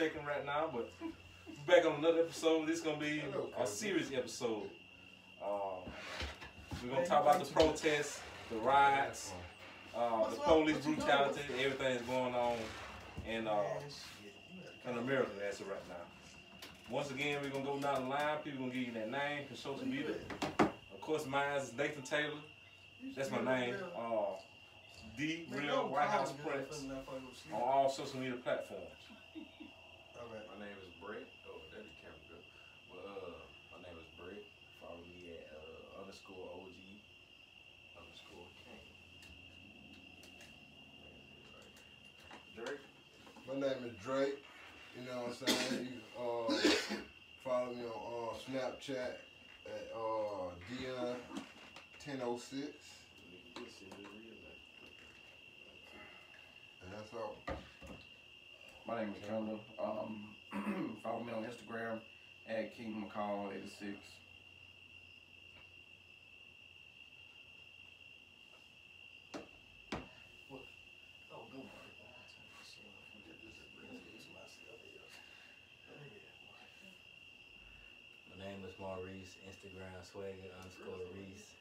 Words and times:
shaking 0.00 0.24
right 0.24 0.46
now, 0.46 0.70
but 0.72 0.90
we 1.02 1.08
back 1.66 1.84
on 1.84 1.96
another 1.96 2.20
episode. 2.20 2.66
This 2.66 2.78
is 2.78 2.82
gonna 2.82 2.96
be 2.96 3.22
a 3.60 3.66
serious 3.66 4.10
episode. 4.14 4.70
Uh, 5.44 5.80
we're 6.82 6.94
gonna 6.94 7.06
talk 7.06 7.20
about 7.22 7.44
the 7.44 7.52
protests, 7.52 8.20
the 8.50 8.56
riots, 8.56 9.32
uh, 9.94 10.30
the 10.30 10.36
police 10.36 10.78
brutality, 10.78 11.40
everything 11.62 11.96
that's 11.96 12.06
going 12.06 12.34
on 12.34 12.56
in 13.28 13.46
uh, 13.46 13.62
in 14.88 14.96
America 14.96 15.32
as 15.46 15.60
of 15.60 15.68
right 15.68 15.86
now. 15.86 15.94
Once 16.88 17.10
again, 17.10 17.38
we're 17.42 17.50
gonna 17.50 17.62
go 17.62 17.78
down 17.78 18.04
the 18.04 18.08
line. 18.08 18.38
People 18.42 18.60
gonna 18.60 18.72
give 18.72 18.86
you 18.86 18.94
that 18.94 19.10
name 19.10 19.44
for 19.50 19.54
social 19.54 19.86
media. 19.86 20.14
Of 20.60 21.00
course, 21.02 21.26
mine 21.26 21.58
is 21.58 21.74
Nathan 21.76 22.00
Taylor. 22.00 22.40
That's 23.14 23.30
my 23.30 23.42
name. 23.42 23.74
Uh, 23.94 24.40
the 25.18 25.44
Real 25.50 25.88
White 25.88 26.08
House 26.08 26.32
Prince 26.42 26.86
on 27.52 27.60
all 27.60 27.90
social 27.90 28.18
media 28.18 28.36
platforms. 28.42 28.99
Alright. 30.30 30.46
My 30.46 30.62
name 30.64 30.78
is 30.86 30.94
Brett. 31.02 31.26
Oh, 31.50 31.58
that 31.74 31.82
is 31.82 31.90
camera 31.98 32.22
good. 32.30 32.46
Well, 32.86 33.02
uh, 33.02 33.42
my 33.74 33.82
name 33.82 33.98
is 33.98 34.06
Brett. 34.14 34.46
Follow 34.78 35.02
me 35.02 35.34
at 35.34 35.42
uh, 35.50 35.98
underscore 35.98 36.46
OG 36.54 36.70
underscore 37.98 38.46
King. 38.62 38.78
Drake. 42.54 42.78
My 43.42 43.58
name 43.58 43.82
is 43.90 43.98
Drake. 43.98 44.38
You 44.94 45.02
know 45.02 45.26
what 45.26 45.34
I'm 45.34 45.50
saying? 45.50 45.98
You 45.98 45.98
uh, 46.14 46.54
follow 47.44 47.74
me 47.74 47.82
on 47.90 48.30
uh, 48.30 48.38
Snapchat 48.38 49.18
at 49.66 49.90
uh, 49.90 50.54
Dion1006. 50.70 51.26
This 52.06 52.70
shit 53.66 53.90
is 53.90 53.98
real 53.98 54.38
life. 54.46 54.62
And 56.86 56.94
that's 56.94 57.10
all. 57.18 57.34
My 58.86 59.02
name 59.02 59.12
is 59.14 59.22
Kendall. 59.28 59.60
Um, 59.78 60.96
follow 61.02 61.22
me 61.22 61.32
on 61.32 61.44
Instagram 61.44 61.98
at 62.48 62.76
King 62.76 63.04
McCall 63.04 63.52
86. 63.52 63.96
My 78.30 78.46
name 78.46 78.64
is 78.64 78.72
Maurice, 78.80 79.36
Instagram 79.44 80.00
swagger 80.10 80.48
underscore 80.56 81.04
Reese, 81.14 81.52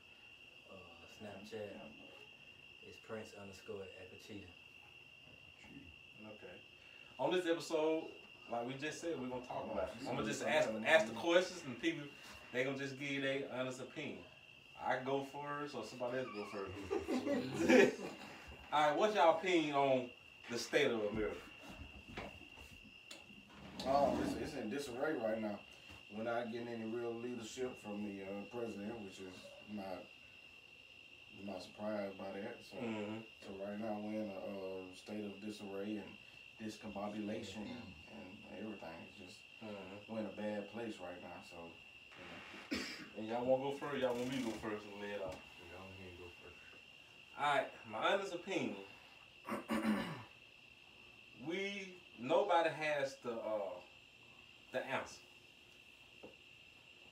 uh, 0.71 0.75
Snapchat 1.19 1.75
is 2.87 2.95
Prince 3.05 3.29
underscore 3.41 3.83
Akachita. 3.99 4.47
Okay. 6.23 6.68
On 7.19 7.31
this 7.31 7.45
episode, 7.45 8.03
like 8.51 8.65
we 8.67 8.73
just 8.75 9.01
said, 9.01 9.19
we're 9.19 9.27
gonna 9.27 9.41
talk 9.45 9.67
about. 9.71 9.89
It. 10.01 10.07
I'm 10.09 10.15
gonna 10.15 10.27
just 10.27 10.45
ask 10.45 10.69
ask 10.85 11.05
the 11.07 11.13
questions, 11.13 11.61
and 11.65 11.79
people 11.81 12.05
they 12.53 12.63
gonna 12.63 12.77
just 12.77 12.99
give 12.99 13.21
their 13.21 13.41
honest 13.57 13.81
opinion. 13.81 14.19
I 14.85 14.97
go 15.05 15.27
first, 15.33 15.75
or 15.75 15.83
somebody 15.83 16.19
else 16.19 16.27
go 16.33 16.45
first. 16.51 17.95
All 18.73 18.89
right, 18.89 18.97
what's 18.97 19.15
y'all 19.15 19.37
opinion 19.37 19.75
on 19.75 20.09
the 20.49 20.57
state 20.57 20.87
of 20.87 21.01
America? 21.11 21.35
Um, 23.87 24.17
it's, 24.23 24.35
it's 24.41 24.53
in 24.53 24.69
disarray 24.69 25.15
right 25.23 25.41
now. 25.41 25.59
We're 26.15 26.23
not 26.23 26.51
getting 26.51 26.69
any 26.69 26.85
real 26.85 27.13
leadership 27.13 27.71
from 27.83 28.03
the 28.03 28.23
uh, 28.23 28.43
president, 28.55 28.97
which 29.03 29.19
is 29.19 29.35
not 29.73 30.03
I'm 31.41 31.47
not 31.47 31.61
surprised 31.61 32.17
by 32.17 32.31
that. 32.39 32.57
So, 32.69 32.77
Mm-hmm. 32.77 33.19
so 33.43 33.47
right 33.63 33.79
now 33.79 33.99
we're 34.03 34.19
in 34.23 34.29
a 34.31 34.39
uh, 34.39 34.95
state 34.95 35.23
of 35.25 35.39
disarray 35.45 35.99
and 35.99 36.11
discombobulation 36.61 37.63
and, 37.65 37.89
and 38.13 38.29
everything. 38.59 38.97
It's 39.09 39.17
just 39.17 39.37
Mm-hmm. 39.59 40.13
we're 40.13 40.19
in 40.19 40.25
a 40.25 40.29
bad 40.39 40.71
place 40.71 40.93
right 41.03 41.21
now. 41.21 41.35
So, 41.49 41.57
you 42.15 42.23
know. 42.23 42.83
And 43.17 43.27
y'all 43.27 43.43
want 43.43 43.61
to 43.61 43.67
go 43.67 43.75
first? 43.75 44.01
Y'all 44.01 44.15
want 44.15 44.31
me 44.31 44.37
to 44.37 44.43
go 44.43 44.51
first 44.63 44.85
and 44.85 45.01
lay 45.01 45.11
it 45.11 45.21
off? 45.21 45.35
Go 45.59 45.75
ahead 45.75 46.07
and 46.07 46.17
go 46.17 46.31
first. 46.39 46.55
All 47.37 47.55
right, 47.55 47.67
my 47.91 48.13
honest 48.13 48.33
opinion. 48.33 48.75
we 51.45 51.95
nobody 52.17 52.69
has 52.69 53.17
the 53.23 53.31
uh, 53.31 53.75
the 54.71 54.85
answer. 54.87 55.19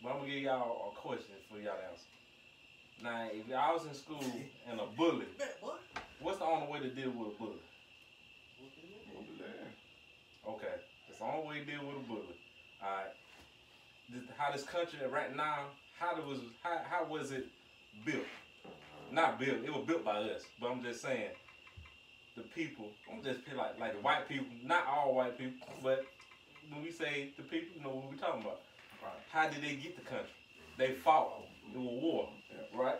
But 0.01 0.09
I'm 0.11 0.19
gonna 0.19 0.31
give 0.31 0.43
y'all 0.43 0.93
a 0.95 0.99
question 0.99 1.35
for 1.51 1.57
y'all 1.57 1.75
to 1.75 1.89
answer. 1.91 2.07
Now, 3.03 3.27
if 3.33 3.53
I 3.53 3.73
was 3.73 3.85
in 3.85 3.93
school 3.93 4.23
and 4.69 4.79
a 4.79 4.85
bully, 4.95 5.25
what's 6.21 6.39
the 6.39 6.45
only 6.45 6.71
way 6.71 6.79
to 6.79 6.89
deal 6.89 7.09
with 7.09 7.35
a 7.35 7.37
bully? 7.37 7.59
Okay, 10.47 10.75
that's 11.07 11.19
the 11.19 11.25
only 11.25 11.47
way 11.47 11.59
to 11.59 11.65
deal 11.65 11.85
with 11.85 11.97
a 11.97 12.07
bully. 12.07 12.37
All 12.81 12.89
right. 12.89 13.13
This, 14.09 14.23
how 14.37 14.51
this 14.51 14.63
country 14.63 14.99
right 15.11 15.35
now, 15.35 15.65
how 15.99 16.15
it 16.15 16.25
was, 16.25 16.39
how, 16.63 16.79
how 16.89 17.05
was 17.05 17.31
it 17.31 17.47
built? 18.05 18.23
Not 19.11 19.39
built. 19.39 19.63
It 19.63 19.73
was 19.73 19.85
built 19.85 20.05
by 20.05 20.17
us. 20.19 20.43
But 20.59 20.71
I'm 20.71 20.83
just 20.83 21.01
saying, 21.01 21.31
the 22.37 22.43
people. 22.43 22.91
I'm 23.11 23.21
just 23.23 23.39
like 23.55 23.79
like 23.79 23.93
the 23.93 23.99
white 23.99 24.29
people. 24.29 24.45
Not 24.63 24.85
all 24.87 25.15
white 25.15 25.37
people, 25.37 25.67
but 25.83 26.05
when 26.69 26.83
we 26.83 26.91
say 26.91 27.33
the 27.35 27.43
people, 27.43 27.69
you 27.75 27.83
know 27.83 27.89
what 27.89 28.09
we're 28.09 28.17
talking 28.17 28.41
about. 28.41 28.61
Right. 29.03 29.11
How 29.31 29.49
did 29.49 29.63
they 29.63 29.75
get 29.75 29.95
the 29.97 30.03
country? 30.03 30.29
They 30.77 30.93
fought. 30.93 31.43
It 31.73 31.77
was 31.77 32.01
war, 32.01 32.29
right? 32.73 32.99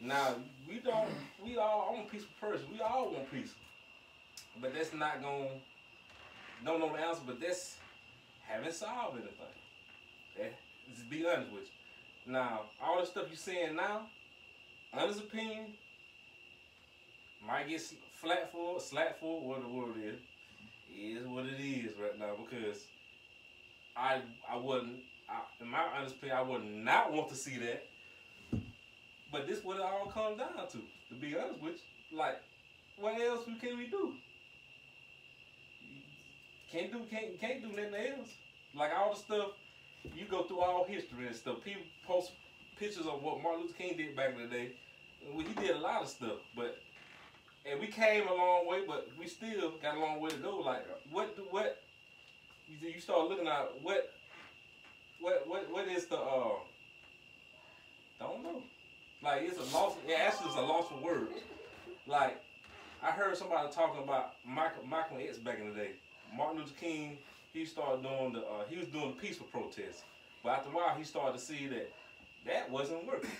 Now 0.00 0.34
we 0.68 0.80
don't. 0.80 1.08
We 1.44 1.56
all 1.58 1.88
I 1.90 1.94
want 1.94 2.10
peaceful 2.10 2.32
person. 2.40 2.66
We 2.72 2.80
all 2.80 3.12
want 3.12 3.30
peace, 3.30 3.54
but 4.60 4.74
that's 4.74 4.92
not 4.92 5.22
going. 5.22 5.60
Don't 6.64 6.80
know 6.80 6.92
the 6.92 7.00
answer, 7.00 7.22
but 7.26 7.40
that's 7.40 7.76
haven't 8.46 8.74
solved 8.74 9.16
anything. 9.16 9.32
That, 10.38 10.54
just 10.90 11.08
be 11.10 11.26
honest 11.26 11.52
with 11.52 11.62
you. 11.62 12.32
Now 12.32 12.62
all 12.82 13.00
the 13.00 13.06
stuff 13.06 13.26
you're 13.28 13.36
saying 13.36 13.76
now, 13.76 14.06
honest 14.92 15.20
opinion, 15.20 15.74
might 17.46 17.68
get 17.68 17.82
flat 18.14 18.50
for, 18.50 18.80
slack 18.80 19.20
for, 19.20 19.46
what 19.46 19.62
the 19.62 19.68
word 19.68 19.94
is. 20.02 20.18
Is 20.98 21.26
what 21.26 21.44
it 21.44 21.60
is 21.60 21.92
right 22.00 22.18
now 22.18 22.36
because 22.42 22.86
I 23.94 24.22
I 24.50 24.56
wouldn't 24.56 25.00
I, 25.28 25.42
in 25.60 25.68
my 25.68 25.84
honest 25.94 26.14
opinion 26.14 26.38
I 26.38 26.42
would 26.42 26.64
not 26.64 27.12
want 27.12 27.28
to 27.28 27.34
see 27.34 27.58
that. 27.58 27.84
But 29.30 29.46
this 29.46 29.62
what 29.62 29.76
it 29.76 29.82
all 29.82 30.06
comes 30.06 30.38
down 30.38 30.68
to. 30.68 30.78
To 30.78 31.20
be 31.20 31.36
honest 31.36 31.60
with 31.60 31.74
you, 32.10 32.18
like 32.18 32.40
what 32.98 33.20
else 33.20 33.44
can 33.60 33.76
we 33.76 33.88
do? 33.88 34.14
Can't 36.70 36.92
do 36.92 37.00
can't 37.10 37.38
can't 37.40 37.62
do 37.62 37.68
nothing 37.68 37.94
else. 37.94 38.28
Like 38.74 38.90
all 38.96 39.14
the 39.14 39.20
stuff 39.20 39.50
you 40.14 40.26
go 40.26 40.44
through 40.44 40.60
all 40.60 40.84
history 40.84 41.26
and 41.26 41.36
stuff. 41.36 41.62
People 41.64 41.82
post 42.06 42.32
pictures 42.78 43.06
of 43.06 43.22
what 43.22 43.42
Martin 43.42 43.62
Luther 43.62 43.74
King 43.74 43.96
did 43.96 44.16
back 44.16 44.34
in 44.34 44.42
the 44.42 44.48
day. 44.48 44.72
Well, 45.32 45.44
he 45.46 45.54
did 45.54 45.76
a 45.76 45.78
lot 45.78 46.02
of 46.02 46.08
stuff, 46.08 46.38
but 46.54 46.78
and 47.68 47.80
we 47.80 47.86
came 47.88 48.28
a 48.28 48.34
long 48.34 48.68
way, 48.68 48.82
but 48.86 49.08
we 49.18 49.26
still 49.26 49.72
got 49.82 49.96
a 49.96 50.00
long 50.00 50.20
way 50.20 50.30
to 50.30 50.36
go. 50.36 50.58
Like 50.58 50.86
what 51.10 51.36
what 51.50 51.82
you, 52.66 53.00
start 53.00 53.28
looking 53.28 53.46
at 53.46 53.70
what 53.82 54.12
what 55.20 55.48
what 55.48 55.70
what 55.70 55.88
is 55.88 56.06
the 56.06 56.16
uh 56.16 56.58
don't 58.18 58.42
know. 58.42 58.62
Like 59.22 59.42
it's 59.42 59.58
a 59.58 59.76
loss. 59.76 59.94
Yeah, 60.06 60.16
actually, 60.26 60.48
it's 60.48 60.56
a 60.56 60.60
loss 60.60 60.90
of 60.90 61.02
words. 61.02 61.30
Like 62.06 62.42
I 63.02 63.10
heard 63.10 63.36
somebody 63.36 63.70
talking 63.72 64.02
about 64.02 64.34
Michael 64.46 64.86
Malcolm 64.86 65.18
X 65.20 65.38
back 65.38 65.58
in 65.58 65.68
the 65.68 65.74
day. 65.74 65.90
Martin 66.34 66.60
Luther 66.60 66.74
King, 66.80 67.18
he 67.52 67.64
started 67.64 68.02
doing 68.02 68.32
the 68.32 68.40
uh, 68.40 68.64
he 68.68 68.76
was 68.76 68.88
doing 68.88 69.14
the 69.14 69.20
peaceful 69.20 69.46
protests, 69.46 70.02
but 70.42 70.50
after 70.50 70.70
a 70.70 70.72
while 70.72 70.94
he 70.96 71.04
started 71.04 71.38
to 71.38 71.44
see 71.44 71.66
that 71.68 71.90
that 72.46 72.70
wasn't 72.70 73.06
working. 73.06 73.30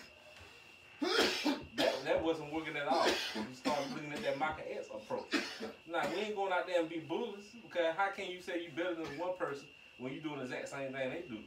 that 1.76 2.04
that 2.04 2.22
wasn't 2.22 2.52
working 2.52 2.76
at 2.76 2.86
all. 2.86 3.04
He 3.04 3.54
started 3.54 3.84
looking 3.92 4.12
at 4.12 4.22
that 4.22 4.38
Malcolm 4.38 4.64
X 4.70 4.88
approach. 4.88 5.42
Now 5.90 6.02
we 6.14 6.22
ain't 6.22 6.36
going 6.36 6.52
out 6.52 6.66
there 6.66 6.80
and 6.80 6.88
be 6.88 7.00
bullies 7.00 7.52
because 7.62 7.94
how 7.96 8.10
can 8.10 8.30
you 8.30 8.40
say 8.40 8.62
you 8.62 8.70
better 8.74 8.94
than 8.94 9.04
one 9.18 9.36
person 9.38 9.66
when 9.98 10.12
you're 10.12 10.22
doing 10.22 10.38
the 10.38 10.44
exact 10.44 10.70
same 10.70 10.92
thing 10.92 11.10
they 11.10 11.24
do? 11.28 11.38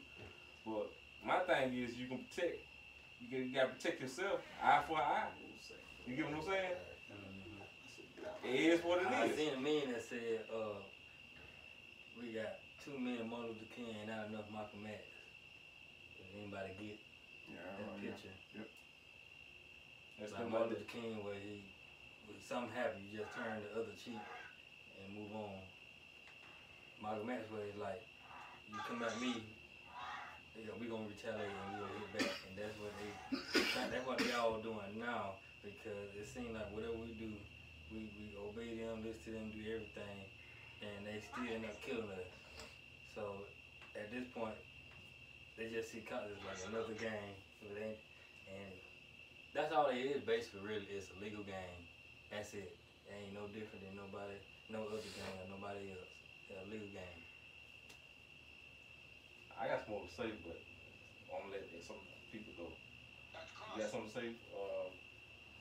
But 0.66 0.92
my 1.26 1.40
thing 1.40 1.74
is 1.74 1.96
you 1.96 2.08
can 2.08 2.20
protect. 2.20 2.58
You, 3.20 3.28
can, 3.28 3.50
you 3.50 3.56
gotta 3.56 3.70
protect 3.70 4.02
yourself. 4.02 4.40
Eye 4.64 4.84
for 4.88 4.98
eye. 4.98 5.28
You 6.08 6.16
get 6.16 6.26
what 6.26 6.36
I'm 6.36 6.44
saying? 6.44 6.72
It 8.46 8.60
is 8.60 8.84
what 8.84 9.00
it 9.00 9.08
is. 9.08 9.34
I 9.34 9.36
seen 9.36 9.54
a 9.54 9.60
meme 9.60 9.94
that 9.94 10.04
said, 10.04 10.42
uh, 10.54 10.80
we 12.22 12.36
got 12.36 12.60
two 12.84 12.96
men 13.00 13.28
Martin 13.30 13.56
Luther 13.56 13.70
King 13.76 13.96
and 14.04 14.08
not 14.12 14.28
enough 14.30 14.48
Malcolm 14.52 14.84
X. 14.88 15.04
Does 16.20 16.32
anybody 16.36 16.72
get 16.80 16.98
Yeah, 17.48 17.64
that 17.64 17.88
right, 17.88 18.00
yeah. 18.04 18.12
picture? 18.12 18.36
That's 20.20 20.32
Like 20.36 20.44
the 20.44 20.50
Martin. 20.52 20.70
Luther 20.76 20.90
King 20.92 21.24
where 21.24 21.40
he, 21.40 21.64
when 22.28 22.40
something 22.44 22.76
happened, 22.76 23.08
you 23.08 23.20
just 23.24 23.32
turn 23.36 23.64
the 23.64 23.72
other 23.80 23.96
cheek 23.96 24.20
and 24.20 25.08
move 25.16 25.32
on. 25.36 25.64
Malcolm 27.00 27.30
X 27.32 27.48
where 27.52 27.64
he's 27.64 27.80
like, 27.80 28.04
you 28.68 28.76
come 28.84 29.00
at 29.02 29.16
me, 29.24 29.40
you 30.60 30.68
know, 30.68 30.76
we 30.76 30.92
gonna 30.92 31.08
retaliate 31.08 31.48
and 31.48 31.68
we 31.72 31.76
gonna 31.80 31.96
hit 32.04 32.12
back. 32.20 32.36
And 32.52 32.54
that's 32.60 32.76
what 32.84 32.92
they, 33.00 33.12
that's 33.96 34.06
what 34.06 34.20
they 34.20 34.36
all 34.36 34.60
doing 34.60 35.00
now 35.00 35.40
because 35.64 36.12
it 36.20 36.28
seems 36.28 36.52
like 36.52 36.68
whatever 36.76 37.00
we 37.00 37.16
do, 37.16 37.32
we, 37.96 38.12
we 38.20 38.36
obey 38.36 38.76
them, 38.76 39.00
listen 39.08 39.24
to 39.24 39.32
them, 39.40 39.48
do 39.56 39.64
everything, 39.64 40.20
and 40.82 41.06
they 41.06 41.20
still 41.20 41.48
end 41.48 41.66
up 41.66 41.78
killing 41.84 42.10
us. 42.16 42.30
So 43.16 43.44
at 43.96 44.12
this 44.12 44.28
point, 44.32 44.56
they 45.58 45.68
just 45.70 45.92
see 45.92 46.02
cops 46.06 46.32
as 46.32 46.40
like 46.48 46.62
another 46.72 46.96
game. 46.96 47.36
It 47.60 47.76
ain't, 47.76 48.00
and 48.48 48.72
that's 49.52 49.76
all 49.76 49.92
it 49.92 50.00
is 50.00 50.24
basically. 50.24 50.64
Really, 50.64 50.88
it's 50.88 51.12
a 51.12 51.18
legal 51.20 51.44
game. 51.44 51.80
That's 52.32 52.54
it. 52.56 52.72
It 53.10 53.12
ain't 53.12 53.36
no 53.36 53.50
different 53.52 53.84
than 53.84 53.98
nobody, 53.98 54.38
no 54.70 54.88
other 54.88 55.04
game 55.04 55.36
or 55.44 55.48
nobody 55.52 55.92
else. 55.92 56.12
It's 56.48 56.56
a 56.56 56.66
legal 56.72 56.88
game. 56.94 57.20
I 59.60 59.68
got 59.68 59.84
some 59.84 60.00
more 60.00 60.08
to 60.08 60.12
say, 60.16 60.32
but 60.48 60.56
I'm 61.36 61.52
gonna 61.52 61.60
let 61.60 61.68
some 61.84 62.00
people 62.32 62.56
go. 62.56 62.72
You 63.76 63.84
got 63.84 63.92
something 63.92 64.08
to 64.08 64.16
say? 64.16 64.28
Uh, 64.56 64.88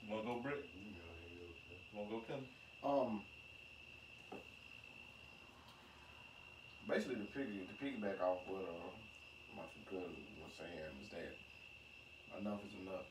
you 0.00 0.06
wanna 0.06 0.22
go, 0.22 0.38
Britt? 0.38 0.64
You 0.70 0.94
know, 0.94 1.10
you 1.26 1.50
You 1.50 1.98
wanna 1.98 2.10
go, 2.14 2.20
Kim? 2.24 2.46
Um, 2.86 3.26
basically, 6.88 7.20
the 7.20 7.28
piggy, 7.36 7.60
the 7.68 7.76
piggyback 7.76 8.18
off 8.24 8.40
what 8.48 8.64
uh, 8.64 8.88
my 9.52 9.68
cousin 9.84 10.24
was 10.40 10.56
saying 10.56 10.88
is 11.04 11.12
that 11.12 11.36
enough 12.40 12.64
is 12.64 12.74
enough. 12.80 13.04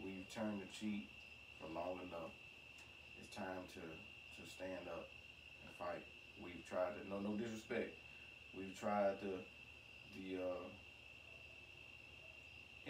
We've 0.00 0.24
turned 0.32 0.64
the 0.64 0.70
cheek 0.72 1.12
for 1.60 1.68
long 1.68 2.00
enough. 2.08 2.32
It's 3.20 3.36
time 3.36 3.68
to 3.76 3.84
to 3.84 4.42
stand 4.48 4.88
up 4.88 5.04
and 5.04 5.72
fight. 5.76 6.00
We've 6.40 6.64
tried 6.64 6.96
to 6.96 7.04
no 7.04 7.20
no 7.20 7.36
disrespect. 7.36 7.92
We've 8.56 8.72
tried 8.72 9.20
the 9.20 9.36
the 10.16 10.40
uh, 10.40 10.64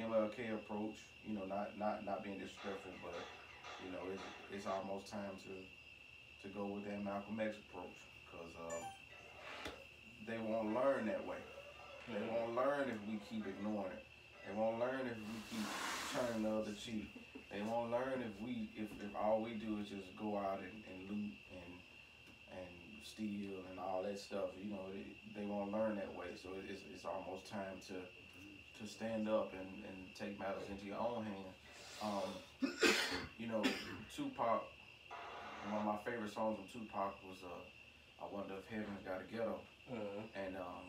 MLK 0.06 0.54
approach. 0.54 1.02
You 1.26 1.34
know, 1.34 1.46
not 1.50 1.74
not 1.76 2.06
not 2.06 2.22
being 2.22 2.38
disrespectful, 2.38 2.94
but 3.02 3.18
you 3.82 3.90
know, 3.90 4.06
it's 4.14 4.22
it's 4.54 4.66
almost 4.70 5.10
time 5.10 5.34
to 5.50 5.54
to 6.46 6.54
go 6.54 6.64
with 6.64 6.86
that 6.86 7.02
Malcolm 7.02 7.40
X 7.42 7.58
approach 7.58 7.98
because 8.24 8.54
uh, 8.54 8.86
they 10.30 10.38
won't 10.38 10.72
learn 10.74 11.06
that 11.06 11.26
way. 11.26 11.42
They 12.06 12.22
won't 12.30 12.54
learn 12.54 12.86
if 12.88 12.98
we 13.10 13.18
keep 13.28 13.46
ignoring 13.46 13.90
it. 13.92 14.04
They 14.46 14.54
won't 14.54 14.78
learn 14.78 15.02
if 15.06 15.18
we 15.18 15.38
keep 15.50 15.66
turning 16.14 16.42
the 16.42 16.50
other 16.50 16.72
cheek. 16.72 17.10
They 17.50 17.62
won't 17.62 17.90
learn 17.90 18.22
if 18.22 18.34
we 18.42 18.70
if, 18.78 18.86
if 19.02 19.10
all 19.18 19.42
we 19.42 19.58
do 19.58 19.78
is 19.82 19.88
just 19.90 20.14
go 20.18 20.38
out 20.38 20.62
and, 20.62 20.78
and 20.86 20.98
loot 21.10 21.34
and 21.50 21.70
and 22.54 22.70
steal 23.02 23.58
and 23.70 23.78
all 23.78 24.02
that 24.02 24.18
stuff. 24.18 24.54
You 24.62 24.70
know, 24.70 24.86
they, 24.94 25.06
they 25.40 25.46
won't 25.46 25.72
learn 25.72 25.96
that 25.96 26.14
way. 26.14 26.30
So 26.40 26.50
it- 26.58 26.70
it's 26.70 26.82
it's 26.94 27.04
almost 27.04 27.50
time 27.50 27.78
to 27.90 27.98
to 28.78 28.82
stand 28.88 29.28
up 29.28 29.52
and, 29.52 29.68
and 29.84 29.98
take 30.18 30.38
matters 30.38 30.66
into 30.70 30.86
your 30.86 30.98
own 30.98 31.26
hands. 31.26 31.56
Um, 32.02 32.30
you 33.38 33.46
know, 33.46 33.62
Tupac. 34.14 34.62
One 35.68 35.84
of 35.84 35.84
my 35.84 35.98
favorite 36.10 36.32
songs 36.32 36.56
from 36.58 36.66
Tupac 36.72 37.12
was 37.28 37.38
uh, 37.44 38.24
"I 38.24 38.32
Wonder 38.32 38.54
If 38.58 38.66
Heaven's 38.72 39.04
Got 39.04 39.20
a 39.20 39.26
Ghetto," 39.30 39.60
Mm-hmm. 39.90 40.38
and 40.38 40.56
um, 40.56 40.86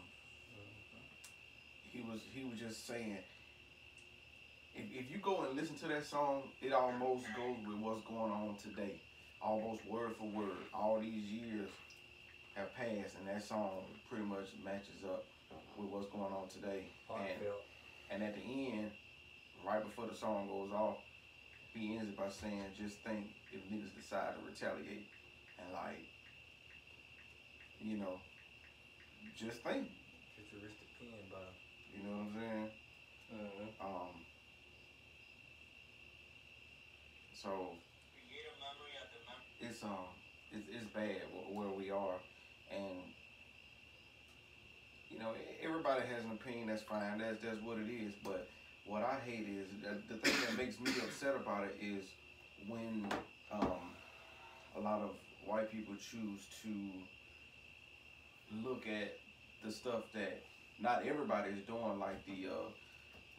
he 1.92 2.02
was 2.02 2.20
he 2.34 2.44
was 2.44 2.60
just 2.60 2.86
saying, 2.86 3.18
if, 4.76 4.86
if 4.92 5.12
you 5.12 5.18
go 5.18 5.42
and 5.42 5.58
listen 5.58 5.76
to 5.78 5.88
that 5.88 6.06
song, 6.06 6.44
it 6.62 6.72
almost 6.72 7.26
goes 7.36 7.58
with 7.66 7.78
what's 7.78 8.02
going 8.04 8.32
on 8.32 8.56
today, 8.62 9.02
almost 9.42 9.86
word 9.86 10.16
for 10.18 10.28
word. 10.30 10.70
All 10.74 11.00
these 11.00 11.24
years 11.24 11.70
have 12.56 12.74
passed, 12.76 13.16
and 13.18 13.28
that 13.28 13.44
song 13.44 13.84
pretty 14.10 14.26
much 14.26 14.54
matches 14.64 15.04
up 15.06 15.24
with 15.78 15.90
what's 15.90 16.08
going 16.08 16.32
on 16.34 16.48
today. 16.48 16.86
And 17.10 17.42
and 18.12 18.24
at 18.24 18.36
the 18.36 18.42
end, 18.42 18.92
right 19.66 19.84
before 19.84 20.06
the 20.08 20.16
song 20.16 20.48
goes 20.48 20.72
off, 20.72 20.98
he 21.74 21.98
ends 21.98 22.10
it 22.10 22.18
by 22.18 22.30
saying, 22.30 22.66
just 22.78 22.98
think 23.04 23.28
if 23.52 23.62
niggas 23.72 23.96
decide 23.96 24.36
to 24.36 24.42
retaliate. 24.46 25.08
And 25.58 25.74
like, 25.74 26.06
you 27.80 27.98
know, 27.98 28.20
just 29.38 29.64
think. 29.64 29.88
Futuristic 30.36 30.88
pen 31.00 31.10
by 31.30 31.38
You 31.94 32.04
know 32.04 32.12
what 32.12 32.28
I'm 32.28 32.34
saying? 32.34 32.70
Mm-hmm. 33.34 33.86
Um, 33.86 34.26
so 37.34 37.76
it's 39.60 39.84
um 39.84 40.10
it's, 40.52 40.68
it's 40.68 40.86
bad 40.94 41.22
where 41.50 41.70
we 41.70 41.90
are, 41.92 42.20
and 42.70 43.14
you 45.10 45.20
know 45.20 45.34
e- 45.36 45.64
everybody 45.64 46.02
has 46.08 46.24
an 46.26 46.32
opinion. 46.32 46.68
That's 46.68 46.82
fine. 46.84 47.20
That's 47.20 47.42
that's 47.42 47.62
what 47.62 47.78
it 47.78 47.90
is. 47.90 48.14
But 48.24 48.48
what 48.86 49.04
I 49.04 49.18
hate 49.26 49.48
is 49.48 49.68
that 49.84 50.08
the 50.10 50.18
thing 50.18 50.34
that 50.46 50.58
makes 50.58 50.80
me 50.80 50.92
upset 51.04 51.36
about 51.36 51.66
it 51.66 51.78
is 51.82 52.04
when 52.68 53.06
um 53.52 53.96
a 54.76 54.80
lot 54.80 55.02
of 55.02 55.12
white 55.46 55.72
people 55.72 55.96
choose 55.96 56.48
to 56.64 56.70
look 58.64 58.86
at 58.88 59.14
the 59.64 59.72
stuff 59.72 60.04
that 60.14 60.42
not 60.80 61.06
everybody 61.06 61.52
is 61.52 61.66
doing, 61.66 62.00
like 62.00 62.26
the 62.26 62.50
uh, 62.50 62.70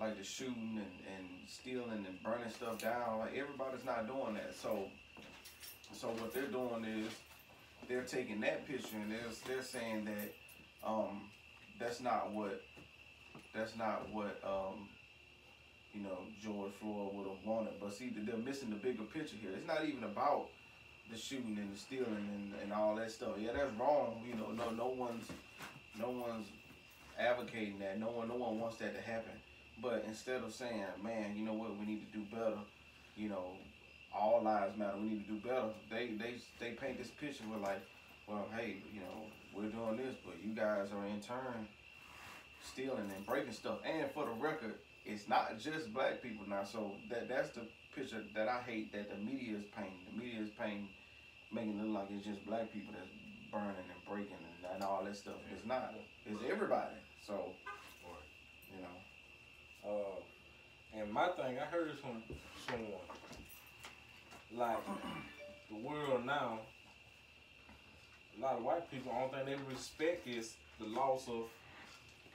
like 0.01 0.17
the 0.19 0.25
shooting 0.25 0.79
and, 0.79 1.17
and 1.17 1.29
stealing 1.49 2.05
and 2.07 2.23
burning 2.23 2.51
stuff 2.51 2.79
down. 2.79 3.19
Like 3.19 3.37
everybody's 3.37 3.85
not 3.85 4.07
doing 4.07 4.35
that. 4.35 4.55
So 4.55 4.89
so 5.93 6.09
what 6.09 6.33
they're 6.33 6.47
doing 6.47 6.85
is 6.85 7.13
they're 7.89 8.03
taking 8.03 8.41
that 8.41 8.67
picture 8.67 8.97
and 8.97 9.11
they're 9.11 9.31
they're 9.47 9.63
saying 9.63 10.05
that 10.05 10.89
um 10.89 11.23
that's 11.79 12.01
not 12.01 12.33
what 12.33 12.63
that's 13.55 13.77
not 13.77 14.09
what 14.13 14.41
um 14.45 14.89
you 15.93 16.03
know 16.03 16.19
George 16.43 16.73
Floyd 16.81 17.15
would 17.15 17.27
have 17.27 17.45
wanted. 17.45 17.75
But 17.81 17.95
see 17.95 18.13
they're 18.15 18.37
missing 18.37 18.71
the 18.71 18.77
bigger 18.77 19.03
picture 19.05 19.37
here. 19.41 19.51
It's 19.57 19.67
not 19.67 19.85
even 19.85 20.05
about 20.05 20.49
the 21.13 21.19
shooting 21.19 21.57
and 21.59 21.73
the 21.73 21.79
stealing 21.79 22.29
and, 22.35 22.53
and 22.63 22.73
all 22.73 22.95
that 22.97 23.11
stuff. 23.11 23.33
Yeah, 23.39 23.51
that's 23.55 23.73
wrong. 23.79 24.23
You 24.27 24.35
know, 24.35 24.51
no 24.51 24.71
no 24.71 24.89
one's 24.89 25.27
no 25.99 26.11
one's 26.11 26.47
advocating 27.19 27.79
that. 27.81 27.99
No 28.01 28.11
one 28.11 28.29
no 28.29 28.35
one 28.37 28.59
wants 28.59 28.77
that 28.79 28.95
to 28.95 29.01
happen. 29.01 29.33
But 29.81 30.05
instead 30.07 30.43
of 30.43 30.53
saying, 30.55 30.85
man, 31.03 31.37
you 31.37 31.45
know 31.45 31.55
what, 31.55 31.79
we 31.79 31.87
need 31.87 32.13
to 32.13 32.19
do 32.19 32.25
better, 32.31 32.59
you 33.17 33.29
know, 33.29 33.53
all 34.15 34.43
lives 34.43 34.79
matter, 34.79 34.97
we 34.97 35.09
need 35.09 35.27
to 35.27 35.33
do 35.33 35.41
better, 35.41 35.69
they 35.91 36.11
they 36.19 36.35
they 36.61 36.73
paint 36.73 36.99
this 36.99 37.09
picture 37.09 37.45
with 37.53 37.63
like, 37.63 37.83
well, 38.27 38.47
hey, 38.57 38.77
you 38.93 39.01
know, 39.01 39.27
we're 39.55 39.69
doing 39.69 39.97
this, 39.97 40.17
but 40.25 40.35
you 40.43 40.55
guys 40.55 40.89
are 40.93 41.07
in 41.07 41.21
turn 41.21 41.67
stealing 42.63 43.11
and 43.15 43.27
breaking 43.27 43.53
stuff. 43.53 43.79
And 43.85 44.11
for 44.13 44.27
the 44.27 44.33
record, 44.33 44.75
it's 45.05 45.29
not 45.29 45.59
just 45.59 45.93
black 45.93 46.23
people 46.23 46.47
now. 46.49 46.65
So 46.65 46.93
that 47.11 47.29
that's 47.29 47.51
the 47.51 47.63
picture 47.95 48.23
that 48.35 48.49
I 48.49 48.61
hate 48.65 48.93
that 48.93 49.11
the 49.11 49.17
media 49.17 49.57
is 49.57 49.65
painting. 49.77 50.01
The 50.13 50.19
media 50.19 50.41
is 50.41 50.51
painting, 50.59 50.89
making 51.53 51.79
it 51.79 51.87
look 51.87 52.09
like 52.09 52.09
it's 52.11 52.27
just 52.27 52.45
black 52.47 52.73
people 52.73 52.95
that's 52.97 53.09
burning 53.53 53.77
and 53.77 54.03
breaking 54.09 54.37
and, 54.41 54.75
and 54.75 54.83
all 54.83 55.05
that 55.05 55.17
stuff. 55.17 55.35
It's 55.53 55.67
not. 55.67 55.93
It's 56.27 56.41
everybody. 56.51 56.97
So, 57.27 57.53
you 58.75 58.83
know. 58.83 59.91
Uh, 59.91 60.99
and 60.99 61.13
my 61.13 61.29
thing, 61.29 61.59
I 61.59 61.65
heard 61.67 61.99
from 61.99 62.23
someone 62.69 62.93
like 64.55 64.79
the 65.71 65.77
world 65.77 66.25
now. 66.25 66.61
A 68.39 68.41
lot 68.43 68.57
of 68.57 68.65
white 68.65 68.91
people, 68.91 69.13
only 69.15 69.29
thing 69.29 69.45
they 69.45 69.73
respect 69.73 70.27
is 70.27 70.55
the 70.81 70.87
loss 70.87 71.29
of 71.29 71.45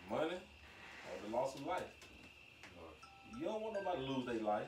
money 0.09 0.35
or 0.35 1.27
the 1.27 1.35
loss 1.35 1.55
of 1.55 1.65
life. 1.65 1.81
You 3.39 3.45
don't 3.45 3.61
want 3.61 3.73
nobody 3.73 4.05
to 4.05 4.11
lose 4.11 4.25
their 4.25 4.41
life 4.41 4.67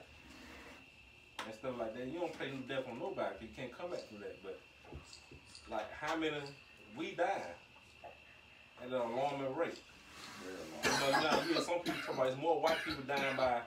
and 1.45 1.55
stuff 1.55 1.73
like 1.79 1.95
that. 1.95 2.07
You 2.07 2.19
don't 2.19 2.37
pay 2.37 2.51
no 2.51 2.59
death 2.67 2.85
on 2.89 2.99
nobody. 2.99 3.35
You 3.41 3.47
can't 3.55 3.75
come 3.75 3.91
back 3.91 4.07
from 4.07 4.19
that. 4.19 4.37
But 4.43 4.59
like, 5.69 5.91
how 5.91 6.15
many 6.15 6.37
we 6.97 7.11
die 7.11 7.41
at 8.81 8.87
an 8.87 8.93
alarming 8.93 9.55
rate? 9.55 9.79
You 10.83 10.89
know, 10.89 11.07
you 11.07 11.11
know, 11.11 11.41
you 11.47 11.53
hear 11.53 11.61
some 11.61 11.79
people 11.79 12.01
talk 12.05 12.15
about 12.15 12.27
it's 12.27 12.37
more 12.37 12.61
white 12.61 12.77
people 12.85 13.03
dying 13.07 13.35
by 13.35 13.61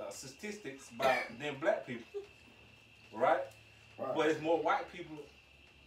uh, 0.00 0.10
statistics 0.10 0.90
by 0.98 1.18
than 1.38 1.56
black 1.60 1.86
people, 1.86 2.06
right? 3.14 3.40
Right. 3.98 4.14
But 4.14 4.28
it's 4.28 4.40
more 4.40 4.58
white 4.58 4.90
people. 4.92 5.16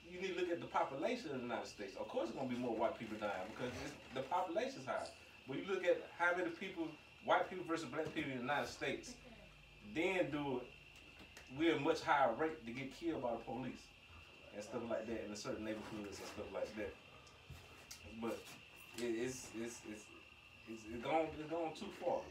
You 0.09 0.21
need 0.21 0.35
to 0.35 0.41
look 0.41 0.51
at 0.51 0.61
the 0.61 0.67
population 0.67 1.31
of 1.31 1.37
the 1.37 1.41
United 1.41 1.67
States. 1.67 1.95
Of 1.99 2.07
course, 2.07 2.29
it's 2.29 2.37
gonna 2.37 2.49
be 2.49 2.55
more 2.55 2.75
white 2.75 2.97
people 2.99 3.17
dying 3.19 3.49
because 3.55 3.73
it's, 3.83 3.93
the 4.13 4.21
population's 4.21 4.85
high. 4.85 5.07
When 5.47 5.59
you 5.59 5.65
look 5.67 5.83
at 5.83 6.07
how 6.17 6.35
many 6.37 6.51
people, 6.51 6.87
white 7.25 7.49
people 7.49 7.65
versus 7.67 7.85
black 7.85 8.13
people 8.13 8.31
in 8.31 8.37
the 8.37 8.43
United 8.43 8.69
States, 8.69 9.15
then 9.95 10.31
do 10.31 10.61
it, 10.61 10.67
we're 11.57 11.75
a 11.75 11.79
much 11.79 12.01
higher 12.01 12.33
rate 12.33 12.65
to 12.65 12.71
get 12.71 12.93
killed 12.99 13.21
by 13.21 13.31
the 13.31 13.43
police 13.45 13.83
and 14.55 14.63
stuff 14.63 14.81
like 14.89 15.05
that 15.07 15.25
in 15.25 15.31
a 15.31 15.35
certain 15.35 15.65
neighborhoods 15.65 16.19
and 16.19 16.27
stuff 16.27 16.49
like 16.53 16.75
that. 16.77 16.93
But 18.21 18.37
it, 18.97 19.05
it's 19.05 19.47
it's 19.55 19.79
it's 19.89 20.03
it's, 20.69 20.83
it's 20.93 21.03
gone 21.03 21.27
it's 21.39 21.49
gone 21.49 21.73
too 21.77 21.91
far. 22.03 22.21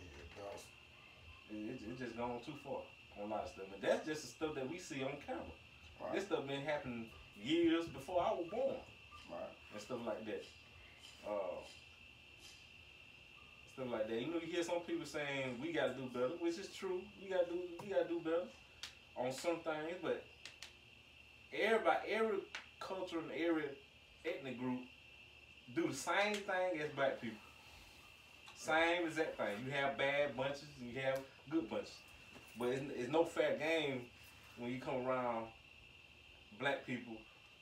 It, 1.51 1.57
it, 1.57 1.81
it's 1.91 2.01
just 2.01 2.17
gone 2.17 2.41
too 2.45 2.55
far 2.65 2.81
on 3.21 3.29
a 3.29 3.35
lot 3.35 3.45
of 3.45 3.51
stuff. 3.51 3.67
But 3.71 3.83
that's 3.83 4.07
just 4.07 4.23
the 4.23 4.29
stuff 4.29 4.55
that 4.55 4.71
we 4.71 4.79
see 4.79 5.03
on 5.03 5.15
camera. 5.27 5.43
Right. 6.01 6.15
This 6.15 6.25
stuff 6.25 6.47
been 6.47 6.63
happening 6.63 7.07
years 7.37 7.87
before 7.87 8.23
I 8.23 8.33
was 8.33 8.47
born 8.51 8.77
Right. 9.31 9.53
and 9.73 9.81
stuff 9.81 9.99
like 10.07 10.25
that. 10.27 10.45
Uh, 11.27 11.61
stuff 13.83 13.93
like 13.93 14.09
that. 14.09 14.21
You 14.21 14.29
know, 14.29 14.41
you 14.45 14.53
hear 14.53 14.62
some 14.62 14.81
people 14.81 15.07
saying 15.07 15.59
we 15.61 15.73
gotta 15.73 15.95
do 15.95 16.09
better, 16.12 16.35
which 16.41 16.59
is 16.59 16.69
true. 16.69 17.01
We 17.21 17.29
gotta 17.29 17.47
do 17.47 17.59
we 17.81 17.89
gotta 17.89 18.09
do 18.09 18.21
better 18.21 18.45
on 19.17 19.33
some 19.33 19.59
things, 19.61 19.99
but 20.03 20.25
everybody, 21.53 22.12
every 22.12 22.39
culture 22.81 23.19
and 23.19 23.31
every 23.33 23.65
ethnic 24.25 24.59
group 24.59 24.81
do 25.75 25.89
the 25.89 25.95
same 25.95 26.35
thing 26.35 26.81
as 26.81 26.91
black 26.95 27.21
people. 27.21 27.39
Same 28.57 29.07
exact 29.07 29.37
thing. 29.37 29.65
You 29.67 29.73
have 29.73 29.99
bad 29.99 30.37
bunches 30.37 30.65
and 30.81 30.91
you 30.91 31.01
have 31.01 31.21
good 31.51 31.69
bunches. 31.69 31.95
But 32.59 32.69
it's, 32.69 32.83
it's 32.95 33.11
no 33.11 33.25
fair 33.25 33.57
game 33.57 34.03
when 34.59 34.71
you 34.71 34.81
come 34.81 35.07
around 35.07 35.47
black 36.61 36.87
people 36.87 37.15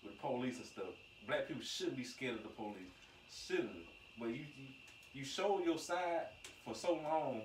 with 0.05 0.21
police 0.21 0.57
and 0.57 0.67
stuff. 0.67 0.93
Black 1.27 1.49
people 1.49 1.63
shouldn't 1.63 1.97
be 1.97 2.05
scared 2.05 2.37
of 2.37 2.43
the 2.43 2.49
police. 2.51 2.93
Shouldn't. 3.33 3.71
But 4.19 4.29
you 4.29 4.45
you, 4.57 4.67
you 5.13 5.25
show 5.25 5.61
your 5.65 5.79
side 5.79 6.27
for 6.65 6.75
so 6.75 6.95
long 7.03 7.43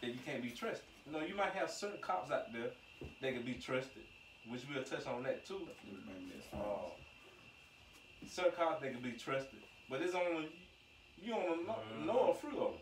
that 0.00 0.08
you 0.08 0.18
can't 0.24 0.42
be 0.42 0.50
trusted. 0.50 0.86
You 1.06 1.12
know, 1.12 1.20
you 1.20 1.34
might 1.34 1.52
have 1.52 1.70
certain 1.70 2.00
cops 2.00 2.30
out 2.30 2.52
there 2.52 2.70
that 3.20 3.34
can 3.34 3.42
be 3.44 3.54
trusted, 3.54 4.02
which 4.48 4.62
we'll 4.72 4.84
touch 4.84 5.06
on 5.06 5.22
that 5.24 5.46
too. 5.46 5.68
Uh, 6.52 6.58
certain 8.26 8.52
cops 8.52 8.82
that 8.82 8.92
can 8.92 9.02
be 9.02 9.12
trusted, 9.12 9.60
but 9.90 10.00
it's 10.00 10.14
only 10.14 10.50
you 11.20 11.32
don't 11.32 11.66
know, 11.66 11.76
know 12.04 12.30
a 12.30 12.34
few 12.34 12.50
of 12.60 12.72
them. 12.72 12.80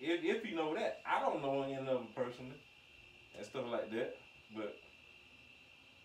If, 0.00 0.24
if 0.24 0.48
you 0.48 0.56
know 0.56 0.74
that, 0.74 1.00
I 1.06 1.20
don't 1.20 1.42
know 1.42 1.62
any 1.62 1.74
of 1.74 1.86
them 1.86 2.08
personally 2.14 2.60
and 3.36 3.46
stuff 3.46 3.64
like 3.70 3.90
that, 3.90 4.16
but 4.54 4.76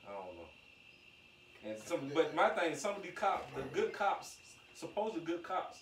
I 0.07 0.11
don't 0.11 0.35
know. 0.35 0.49
And 1.65 1.77
some, 1.79 2.11
but 2.13 2.35
my 2.35 2.49
thing, 2.49 2.75
some 2.75 2.95
of 2.95 3.03
the 3.03 3.09
cops, 3.09 3.45
the 3.55 3.61
good 3.73 3.93
cops, 3.93 4.37
supposed 4.73 5.23
good 5.25 5.43
cops, 5.43 5.79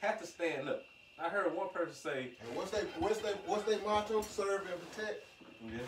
have 0.00 0.20
to 0.20 0.26
stand 0.26 0.68
up. 0.68 0.82
I 1.18 1.28
heard 1.28 1.54
one 1.54 1.68
person 1.70 1.94
say, 1.94 2.30
And 2.40 2.56
what's 2.56 2.70
they 2.70 2.80
what's 2.98 3.18
they 3.20 3.32
what's 3.46 3.64
they 3.64 3.78
motto? 3.84 4.22
Serve 4.22 4.62
and 4.70 4.92
protect. 4.92 5.24
Yeah. 5.64 5.78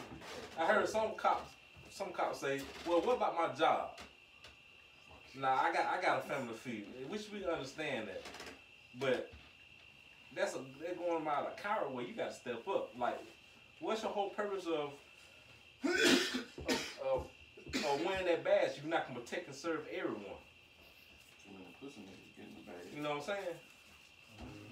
I 0.58 0.66
heard 0.66 0.88
some 0.88 1.14
cops, 1.16 1.52
some 1.90 2.12
cops 2.12 2.40
say, 2.40 2.62
"Well, 2.86 3.00
what 3.02 3.16
about 3.16 3.36
my 3.36 3.54
job?" 3.54 3.90
Nah, 5.36 5.60
I 5.60 5.72
got 5.72 5.86
I 5.86 6.00
got 6.00 6.24
a 6.24 6.28
family 6.28 6.48
to 6.48 6.54
feed, 6.54 6.86
which 7.08 7.30
we 7.30 7.44
understand 7.44 8.08
that, 8.08 8.22
but 8.98 9.30
that's 10.34 10.54
a 10.54 10.60
they're 10.80 10.94
going 10.94 11.22
about 11.22 11.54
a 11.56 11.62
coward 11.62 11.92
way. 11.94 12.06
You 12.06 12.14
got 12.14 12.30
to 12.30 12.34
step 12.34 12.66
up. 12.66 12.90
Like, 12.98 13.18
what's 13.80 14.02
your 14.02 14.12
whole 14.12 14.30
purpose 14.30 14.66
of 14.66 14.92
of, 15.84 16.96
of, 17.04 17.26
of 17.74 18.04
winning 18.04 18.26
that 18.26 18.42
badge? 18.42 18.72
You're 18.80 18.90
not 18.90 19.06
gonna 19.06 19.20
protect 19.20 19.48
and 19.48 19.56
serve 19.56 19.86
everyone. 19.94 20.22
You 22.94 23.02
know 23.02 23.10
what 23.10 23.18
I'm 23.18 23.24
saying? 23.24 23.56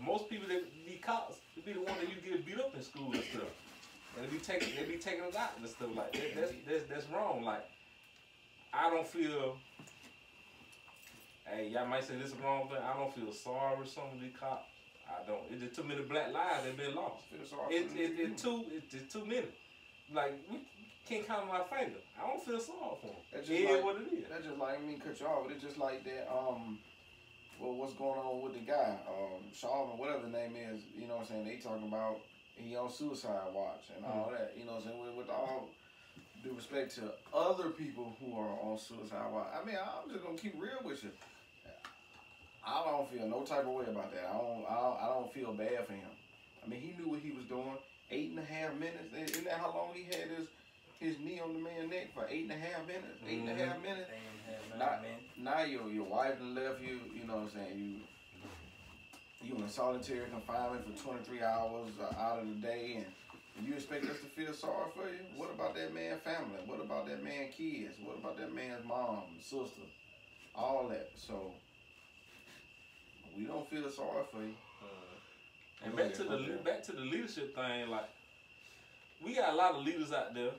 Most 0.04 0.28
people 0.28 0.48
that 0.48 0.62
be 0.86 0.94
cops, 0.96 1.36
they 1.54 1.62
be 1.62 1.72
the 1.72 1.80
one 1.84 1.94
that 1.98 2.08
you 2.08 2.20
get 2.30 2.44
beat 2.46 2.58
up 2.58 2.74
in 2.74 2.82
school 2.82 3.12
and 3.12 3.22
stuff. 3.24 3.42
And 4.16 4.26
they 4.26 4.30
be 4.32 4.38
taking 4.38 4.68
they 4.76 4.84
be 4.90 4.98
taking 4.98 5.22
us 5.24 5.36
out 5.36 5.50
and 5.58 5.68
stuff 5.68 5.88
like 5.94 6.12
that. 6.12 6.34
That's 6.34 6.52
that's 6.68 6.84
that's 6.88 7.06
wrong. 7.12 7.42
Like 7.42 7.64
I 8.72 8.90
don't 8.90 9.06
feel 9.06 9.56
hey, 11.46 11.68
y'all 11.68 11.86
might 11.86 12.04
say 12.04 12.16
this 12.16 12.28
is 12.32 12.36
wrong, 12.42 12.66
but 12.68 12.82
I 12.82 12.96
don't 12.98 13.14
feel 13.14 13.32
sorry 13.32 13.76
for 13.76 13.86
some 13.86 14.04
of 14.12 14.20
these 14.20 14.32
cops. 14.38 14.68
I 15.08 15.24
don't. 15.26 15.42
It's 15.50 15.62
just 15.62 15.76
too 15.76 15.84
many 15.84 16.02
black 16.02 16.32
lives 16.32 16.64
that 16.64 16.76
been 16.76 16.94
lost. 16.94 17.24
It, 17.70 17.86
it, 17.96 18.18
it 18.20 18.38
too 18.38 18.64
it's 18.72 18.90
just 18.92 19.10
too 19.10 19.24
many. 19.24 19.46
Like 20.12 20.34
we 20.50 20.58
can't 21.08 21.26
count 21.26 21.46
my 21.48 21.62
finger. 21.64 21.98
I 22.20 22.26
don't 22.26 22.42
feel 22.42 22.58
sorry 22.58 22.96
for 23.00 23.06
them. 23.06 23.16
That's 23.32 23.48
It 23.48 23.52
just 23.52 23.60
is 23.62 23.70
like- 23.76 23.84
what 23.84 23.96
it 23.96 24.12
is. 24.12 24.24
That's 24.28 24.44
just 24.44 24.58
like 24.58 24.84
me 24.84 24.98
cut 25.02 25.20
you 25.20 25.26
off. 25.26 25.44
But 25.46 25.54
it's 25.54 25.62
just 25.64 25.78
like 25.78 26.04
that. 26.04 26.28
Um, 26.32 26.78
well, 27.60 27.74
what's 27.74 27.94
going 27.94 28.18
on 28.18 28.42
with 28.42 28.54
the 28.54 28.60
guy, 28.60 28.96
um, 29.08 29.98
whatever 29.98 30.22
the 30.22 30.28
name 30.28 30.54
is? 30.56 30.82
You 30.94 31.08
know 31.08 31.16
what 31.16 31.22
I'm 31.22 31.28
saying? 31.28 31.44
They 31.46 31.56
talking 31.56 31.88
about 31.88 32.20
he 32.56 32.76
on 32.76 32.90
suicide 32.90 33.52
watch 33.52 33.84
and 33.94 34.04
all 34.04 34.30
that. 34.32 34.54
You 34.58 34.64
know 34.64 34.72
what 34.72 34.84
I'm 34.84 34.88
saying? 34.88 35.16
With, 35.16 35.26
with 35.26 35.30
all 35.30 35.68
due 36.42 36.54
respect 36.54 36.94
to 36.96 37.12
other 37.34 37.70
people 37.70 38.16
who 38.20 38.38
are 38.38 38.58
on 38.60 38.78
suicide 38.78 39.32
watch. 39.32 39.48
I 39.52 39.64
mean, 39.64 39.76
I'm 39.76 40.10
just 40.10 40.24
gonna 40.24 40.38
keep 40.38 40.54
real 40.60 40.80
with 40.84 41.04
you. 41.04 41.10
I 42.66 42.82
don't 42.84 43.08
feel 43.10 43.28
no 43.28 43.42
type 43.42 43.66
of 43.66 43.74
way 43.74 43.84
about 43.86 44.12
that. 44.12 44.26
I 44.28 44.36
don't. 44.36 44.64
I 44.68 44.74
don't, 44.74 44.98
I 45.00 45.06
don't 45.14 45.32
feel 45.32 45.52
bad 45.52 45.86
for 45.86 45.92
him. 45.92 46.10
I 46.64 46.68
mean, 46.68 46.80
he 46.80 47.00
knew 47.00 47.08
what 47.08 47.20
he 47.20 47.30
was 47.30 47.44
doing. 47.44 47.78
Eight 48.10 48.30
and 48.30 48.38
a 48.38 48.44
half 48.44 48.74
minutes. 48.74 49.14
Isn't 49.14 49.44
that 49.44 49.58
how 49.58 49.68
long 49.68 49.90
he 49.94 50.04
had 50.04 50.28
his 50.36 50.48
his 51.00 51.18
knee 51.18 51.40
on 51.40 51.52
the 51.52 51.58
man's 51.58 51.90
neck 51.90 52.14
for 52.14 52.26
eight 52.28 52.44
and 52.44 52.52
a 52.52 52.58
half 52.58 52.86
minutes? 52.86 53.20
Eight 53.28 53.40
and 53.40 53.50
a 53.50 53.64
half 53.64 53.80
minutes. 53.82 54.08
They 54.10 54.16
ain't 54.16 54.70
have 54.70 54.78
Not- 54.78 55.02
nothing, 55.02 55.02
man. 55.02 55.44
Now 55.44 55.62
your 55.64 55.88
your 55.90 56.04
wife 56.04 56.38
done 56.38 56.54
left 56.54 56.80
you. 56.80 57.00
You 57.14 57.26
know 57.26 57.36
what 57.36 57.42
I'm 57.44 57.50
saying? 57.50 57.78
You 57.78 58.00
you 59.42 59.54
in 59.62 59.68
solitary 59.68 60.28
confinement 60.30 60.84
for 60.86 61.04
23 61.04 61.42
hours 61.42 61.90
uh, 62.00 62.20
out 62.20 62.40
of 62.40 62.48
the 62.48 62.54
day, 62.54 63.04
and 63.56 63.66
you 63.66 63.74
expect 63.74 64.04
us 64.06 64.18
to 64.20 64.26
feel 64.26 64.52
sorry 64.52 64.90
for 64.94 65.08
you? 65.08 65.20
What 65.36 65.50
about 65.54 65.74
that 65.76 65.94
man's 65.94 66.20
family? 66.22 66.58
What 66.66 66.80
about 66.80 67.06
that 67.06 67.22
man's 67.22 67.54
kids? 67.54 67.94
What 68.02 68.16
about 68.18 68.36
that 68.38 68.52
man's 68.54 68.84
mom, 68.84 69.22
sister, 69.40 69.82
all 70.54 70.88
that? 70.88 71.10
So 71.14 71.52
we 73.36 73.44
don't 73.44 73.68
feel 73.70 73.88
sorry 73.90 74.24
for 74.32 74.42
you. 74.42 74.54
And 75.84 75.94
back 75.94 76.14
to 76.14 76.24
the 76.24 76.58
back 76.64 76.82
to 76.84 76.92
the 76.92 77.02
leadership 77.02 77.54
thing, 77.54 77.88
like 77.88 78.08
we 79.22 79.34
got 79.34 79.52
a 79.52 79.56
lot 79.56 79.74
of 79.74 79.84
leaders 79.84 80.12
out 80.12 80.34
there, 80.34 80.50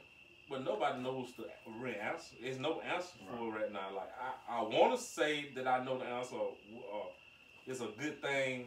but 0.50 0.64
nobody 0.64 1.02
knows 1.02 1.34
the 1.38 1.46
real 1.80 1.96
answer. 2.02 2.36
There's 2.42 2.60
no 2.60 2.82
answer 2.82 3.10
for 3.30 3.48
it 3.48 3.62
right 3.62 3.74
now. 3.74 3.90
Like 3.96 4.10
I, 4.50 4.60
I 4.60 4.62
want 4.64 4.98
to 4.98 5.04
say 5.04 5.50
that 5.56 5.68
I 5.68 5.84
know 5.84 5.98
the 5.98 6.06
answer. 6.06 6.36
Uh, 6.36 7.08
it's 7.66 7.82
a 7.82 7.90
good 8.00 8.22
thing, 8.22 8.66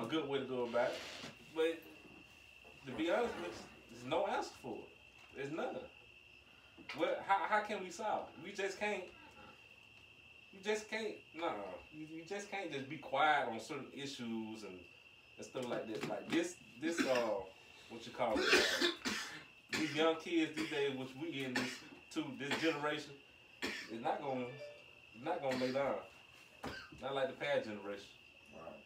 a 0.00 0.06
good 0.06 0.28
way 0.28 0.38
to 0.38 0.44
go 0.44 0.62
about 0.64 0.88
it. 0.88 0.98
But 1.54 1.82
to 2.86 2.92
be 2.96 3.10
honest 3.10 3.34
there's 3.90 4.06
no 4.06 4.26
answer 4.26 4.50
for 4.62 4.74
it. 4.74 5.36
There's 5.36 5.52
none. 5.52 5.76
What? 6.96 7.22
How, 7.26 7.46
how 7.48 7.60
can 7.60 7.84
we 7.84 7.90
solve 7.90 8.26
it? 8.28 8.44
We 8.44 8.52
just 8.52 8.80
can't. 8.80 9.04
You 10.52 10.58
just 10.64 10.90
can't. 10.90 11.14
No, 11.38 11.52
you, 11.92 12.06
you 12.10 12.24
just 12.28 12.50
can't 12.50 12.72
just 12.72 12.88
be 12.88 12.96
quiet 12.96 13.48
on 13.48 13.60
certain 13.60 13.86
issues 13.94 14.64
and 14.64 14.78
and 15.36 15.46
stuff 15.46 15.68
like 15.68 15.86
this. 15.88 16.08
Like 16.08 16.30
this, 16.30 16.54
this 16.80 17.00
uh, 17.00 17.30
what 17.88 18.06
you 18.06 18.12
call 18.12 18.38
it? 18.38 19.16
These 19.80 19.96
young 19.96 20.16
kids 20.16 20.52
these 20.52 20.68
days, 20.68 20.92
which 20.92 21.08
we 21.16 21.40
in 21.42 21.54
this 21.54 21.72
to 22.12 22.20
this 22.36 22.52
generation, 22.60 23.16
is 23.88 24.04
not 24.04 24.20
gonna, 24.20 24.44
is 25.16 25.24
not 25.24 25.40
gonna 25.40 25.56
lay 25.56 25.72
down. 25.72 26.04
Not 27.00 27.14
like 27.14 27.32
the 27.32 27.40
past 27.40 27.64
generation 27.64 28.12
Right. 28.52 28.76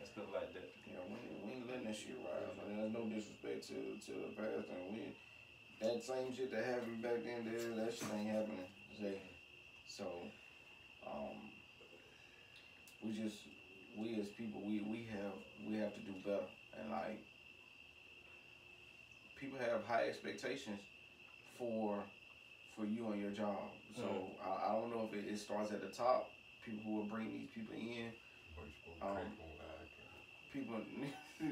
and 0.00 0.08
stuff 0.08 0.32
like 0.32 0.48
that. 0.56 0.64
Know, 0.88 1.04
we, 1.12 1.20
we 1.44 1.60
ain't 1.60 1.68
letting 1.68 1.84
that 1.84 1.96
shit 1.96 2.16
ride. 2.24 2.56
So 2.56 2.64
there's 2.72 2.88
no 2.88 3.04
disrespect 3.04 3.68
to 3.68 3.76
to 4.00 4.12
the 4.16 4.32
past, 4.32 4.64
and 4.72 4.96
we 4.96 5.12
that 5.84 6.00
same 6.00 6.32
shit 6.32 6.50
that 6.56 6.64
happened 6.64 7.02
back 7.02 7.20
then. 7.20 7.44
There, 7.44 7.84
that 7.84 7.92
shit 7.92 8.08
ain't 8.16 8.32
happening 8.32 8.64
today. 8.96 9.20
So, 9.92 10.08
um, 11.04 11.36
we 13.04 13.12
just 13.12 13.44
we 13.92 14.16
as 14.24 14.32
people, 14.40 14.64
we 14.64 14.80
we 14.88 15.04
have 15.12 15.36
we 15.68 15.76
have 15.76 15.92
to 15.92 16.00
do 16.00 16.16
better, 16.24 16.48
and 16.80 16.88
like 16.90 17.20
have 19.60 19.84
high 19.86 20.04
expectations 20.08 20.80
for 21.58 22.02
for 22.76 22.84
you 22.86 23.10
and 23.12 23.20
your 23.20 23.30
job. 23.32 23.70
So 23.96 24.36
I, 24.44 24.70
I 24.70 24.72
don't 24.74 24.90
know 24.90 25.08
if 25.12 25.18
it, 25.18 25.28
it 25.28 25.38
starts 25.38 25.72
at 25.72 25.80
the 25.80 25.88
top. 25.88 26.30
People 26.64 26.82
who 26.84 26.96
will 26.96 27.04
bring 27.04 27.32
these 27.32 27.48
people 27.54 27.74
in, 27.74 28.12
Um, 29.02 29.18
people 30.52 30.76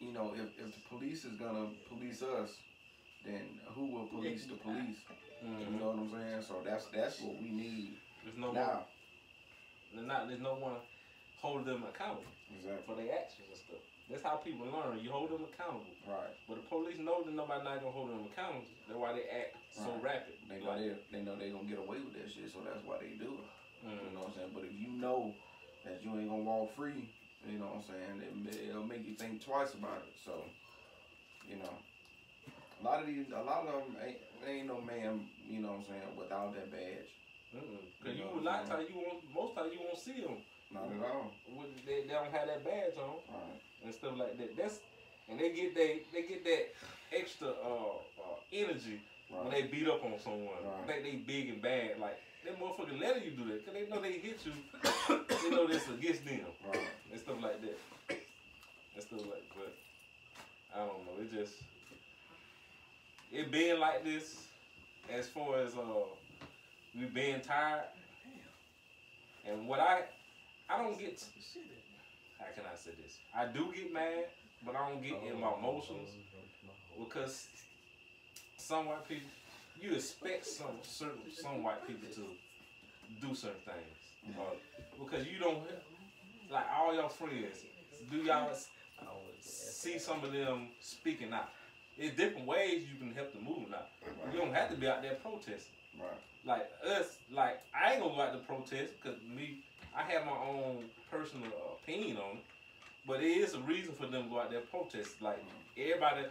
you 0.00 0.12
know, 0.12 0.34
if, 0.34 0.48
if 0.58 0.72
the 0.74 0.80
police 0.88 1.24
is 1.24 1.34
gonna 1.34 1.68
police 1.88 2.22
us, 2.22 2.58
then 3.24 3.58
who 3.66 3.86
will 3.86 4.06
police 4.06 4.46
the 4.46 4.54
police? 4.54 4.98
You 5.42 5.78
know 5.78 5.86
what 5.86 5.98
I'm 5.98 6.10
saying? 6.10 6.42
So 6.42 6.62
that's 6.64 6.86
that's 6.86 7.20
what 7.20 7.40
we 7.40 7.48
need 7.50 7.96
There's 8.24 8.36
no 8.36 8.52
now. 8.52 8.66
one. 8.66 8.84
There's 9.94 10.06
not. 10.06 10.28
There's 10.28 10.40
no 10.40 10.54
one 10.54 10.76
holding 11.36 11.66
them 11.66 11.84
accountable 11.84 12.32
Exactly. 12.56 12.82
for 12.86 12.96
their 12.96 13.12
actions 13.14 13.48
and 13.48 13.58
stuff. 13.58 13.84
That's 14.10 14.22
how 14.22 14.36
people 14.36 14.66
learn. 14.68 15.00
You 15.00 15.10
hold 15.10 15.30
them 15.30 15.44
accountable. 15.48 15.96
Right. 16.06 16.34
But 16.48 16.60
the 16.60 16.66
police 16.68 16.98
know 17.00 17.22
that 17.24 17.32
nobody 17.32 17.64
not 17.64 17.80
gonna 17.80 17.90
hold 17.96 18.10
them 18.10 18.28
accountable. 18.30 18.68
That's 18.86 18.98
why 19.00 19.12
they 19.16 19.24
act 19.32 19.56
so 19.72 19.96
rapid. 20.02 20.34
They 20.48 20.60
know 20.60 20.76
they 20.76 20.92
they 21.10 21.24
know 21.24 21.36
they 21.36 21.48
gonna 21.50 21.64
get 21.64 21.78
away 21.80 21.98
with 22.04 22.12
that 22.20 22.28
shit, 22.28 22.52
so 22.52 22.60
that's 22.60 22.84
why 22.84 23.00
they 23.00 23.16
do 23.16 23.40
it. 23.40 23.48
You 23.82 23.88
Mm. 23.90 24.14
know 24.14 24.20
what 24.28 24.28
I'm 24.28 24.34
saying? 24.36 24.52
But 24.54 24.64
if 24.64 24.76
you 24.76 24.88
know 24.92 25.34
that 25.84 26.04
you 26.04 26.12
ain't 26.16 26.28
gonna 26.28 26.44
walk 26.44 26.74
free, 26.76 27.08
you 27.48 27.58
know 27.58 27.66
what 27.66 27.84
I'm 27.84 27.88
saying? 27.88 28.16
It, 28.48 28.68
it'll 28.68 28.84
make 28.84 29.04
you 29.08 29.14
think 29.16 29.44
twice 29.44 29.72
about 29.74 30.04
it. 30.04 30.12
So, 30.24 30.44
you 31.48 31.56
know, 31.56 31.72
a 32.80 32.82
lot 32.84 33.00
of 33.00 33.06
these, 33.06 33.28
a 33.32 33.40
lot 33.40 33.66
of 33.68 33.84
them 33.88 33.96
ain't, 34.04 34.20
ain't 34.46 34.66
no 34.68 34.80
man, 34.80 35.28
you 35.48 35.60
know 35.60 35.72
what 35.80 35.84
I'm 35.84 35.84
saying, 35.88 36.16
without 36.16 36.54
that 36.54 36.70
badge. 36.72 37.08
Mm-mm. 37.56 37.84
Cause 38.02 38.12
You 38.16 38.24
you 38.24 38.24
know 38.24 38.40
lot 38.42 38.64
I'm 38.64 38.64
of 38.64 38.68
times 38.68 38.88
you 38.88 38.96
won't. 39.00 39.20
Most 39.32 39.54
times 39.56 39.72
you 39.72 39.80
won't 39.80 39.98
see 39.98 40.20
them. 40.20 40.40
Not 40.72 40.90
at 40.90 41.04
all. 41.04 41.30
They, 41.86 42.02
they 42.08 42.12
don't 42.12 42.32
have 42.32 42.48
that 42.48 42.64
badge 42.64 42.96
on 42.98 43.20
Right. 43.28 43.60
And 43.84 43.94
stuff 43.94 44.12
like 44.16 44.38
that. 44.38 44.56
That's 44.56 44.80
and 45.28 45.38
they 45.38 45.52
get 45.52 45.74
they 45.74 46.02
they 46.12 46.22
get 46.22 46.44
that 46.44 46.72
extra 47.12 47.48
uh, 47.48 47.98
uh 48.18 48.36
energy 48.52 49.00
when 49.30 49.50
they 49.50 49.62
beat 49.62 49.88
up 49.88 50.04
on 50.04 50.18
someone. 50.22 50.48
Right. 50.64 50.88
Like 50.88 51.02
they 51.02 51.16
big 51.16 51.48
and 51.50 51.62
bad. 51.62 51.98
Like 52.00 52.18
that 52.44 52.60
motherfucker 52.60 53.00
letting 53.00 53.24
you 53.24 53.30
do 53.30 53.44
that 53.48 53.64
because 53.64 53.74
they 53.74 53.88
know 53.94 54.00
they 54.00 54.12
hit 54.12 54.40
you. 54.44 54.52
they 55.42 55.50
know 55.50 55.66
this 55.66 55.88
against 55.88 56.24
them 56.24 56.40
Right. 56.66 56.80
and 57.12 57.20
stuff 57.20 57.36
like 57.42 57.60
that. 57.62 57.78
And 58.94 59.02
stuff 59.02 59.20
like 59.20 59.44
but 59.54 59.74
I 60.74 60.80
don't 60.80 61.04
know. 61.06 61.22
It 61.22 61.32
just 61.32 61.54
it 63.32 63.50
being 63.50 63.80
like 63.80 64.04
this, 64.04 64.36
as 65.10 65.28
far 65.28 65.58
as 65.58 65.74
uh 65.74 66.04
we 66.98 67.06
being 67.06 67.40
tired. 67.40 67.84
And 69.46 69.66
what 69.68 69.80
I 69.80 70.02
I 70.70 70.78
don't 70.82 70.98
get 70.98 71.22
how 72.44 72.52
can 72.54 72.64
I 72.70 72.76
say 72.76 72.90
this? 73.02 73.18
I 73.34 73.46
do 73.46 73.72
get 73.74 73.92
mad, 73.92 74.26
but 74.64 74.76
I 74.76 74.88
don't 74.88 75.02
get 75.02 75.14
in 75.30 75.40
my 75.40 75.52
emotions 75.58 76.10
because 76.98 77.48
some 78.56 78.86
white 78.86 79.08
people 79.08 79.28
you 79.80 79.94
expect 79.94 80.46
some 80.46 80.78
certain 80.82 81.20
some 81.32 81.62
white 81.62 81.86
people 81.86 82.08
to 82.14 83.26
do 83.26 83.34
certain 83.34 83.60
things. 83.64 84.36
Uh, 84.38 84.42
because 84.98 85.26
you 85.26 85.38
don't 85.38 85.58
like 86.50 86.64
all 86.74 86.94
your 86.94 87.08
friends, 87.08 87.58
do 88.10 88.18
y'all 88.18 88.50
see 89.40 89.98
some 89.98 90.24
of 90.24 90.32
them 90.32 90.68
speaking 90.80 91.32
out? 91.32 91.50
It's 91.96 92.16
different 92.16 92.46
ways 92.46 92.86
you 92.90 92.98
can 92.98 93.14
help 93.14 93.32
the 93.32 93.40
movement 93.40 93.74
out. 93.74 93.88
You 94.32 94.38
don't 94.38 94.54
have 94.54 94.70
to 94.70 94.76
be 94.76 94.88
out 94.88 95.02
there 95.02 95.14
protesting. 95.22 95.74
Right. 95.98 96.18
Like 96.44 96.70
us, 96.84 97.18
like 97.32 97.60
I 97.74 97.92
ain't 97.92 98.02
gonna 98.02 98.14
go 98.14 98.20
out 98.20 98.32
to 98.32 98.38
protest 98.38 98.94
because 99.00 99.18
me, 99.22 99.64
I 99.96 100.02
have 100.02 100.26
my 100.26 100.32
own 100.32 100.84
personal 101.10 101.50
opinion 101.82 102.16
on 102.18 102.36
it. 102.38 102.44
But 103.06 103.20
it 103.22 103.36
is 103.36 103.54
a 103.54 103.60
reason 103.60 103.94
for 103.94 104.06
them 104.06 104.24
to 104.24 104.28
go 104.30 104.40
out 104.40 104.50
there 104.50 104.60
protest. 104.60 105.20
Like 105.20 105.42
everybody, 105.76 106.24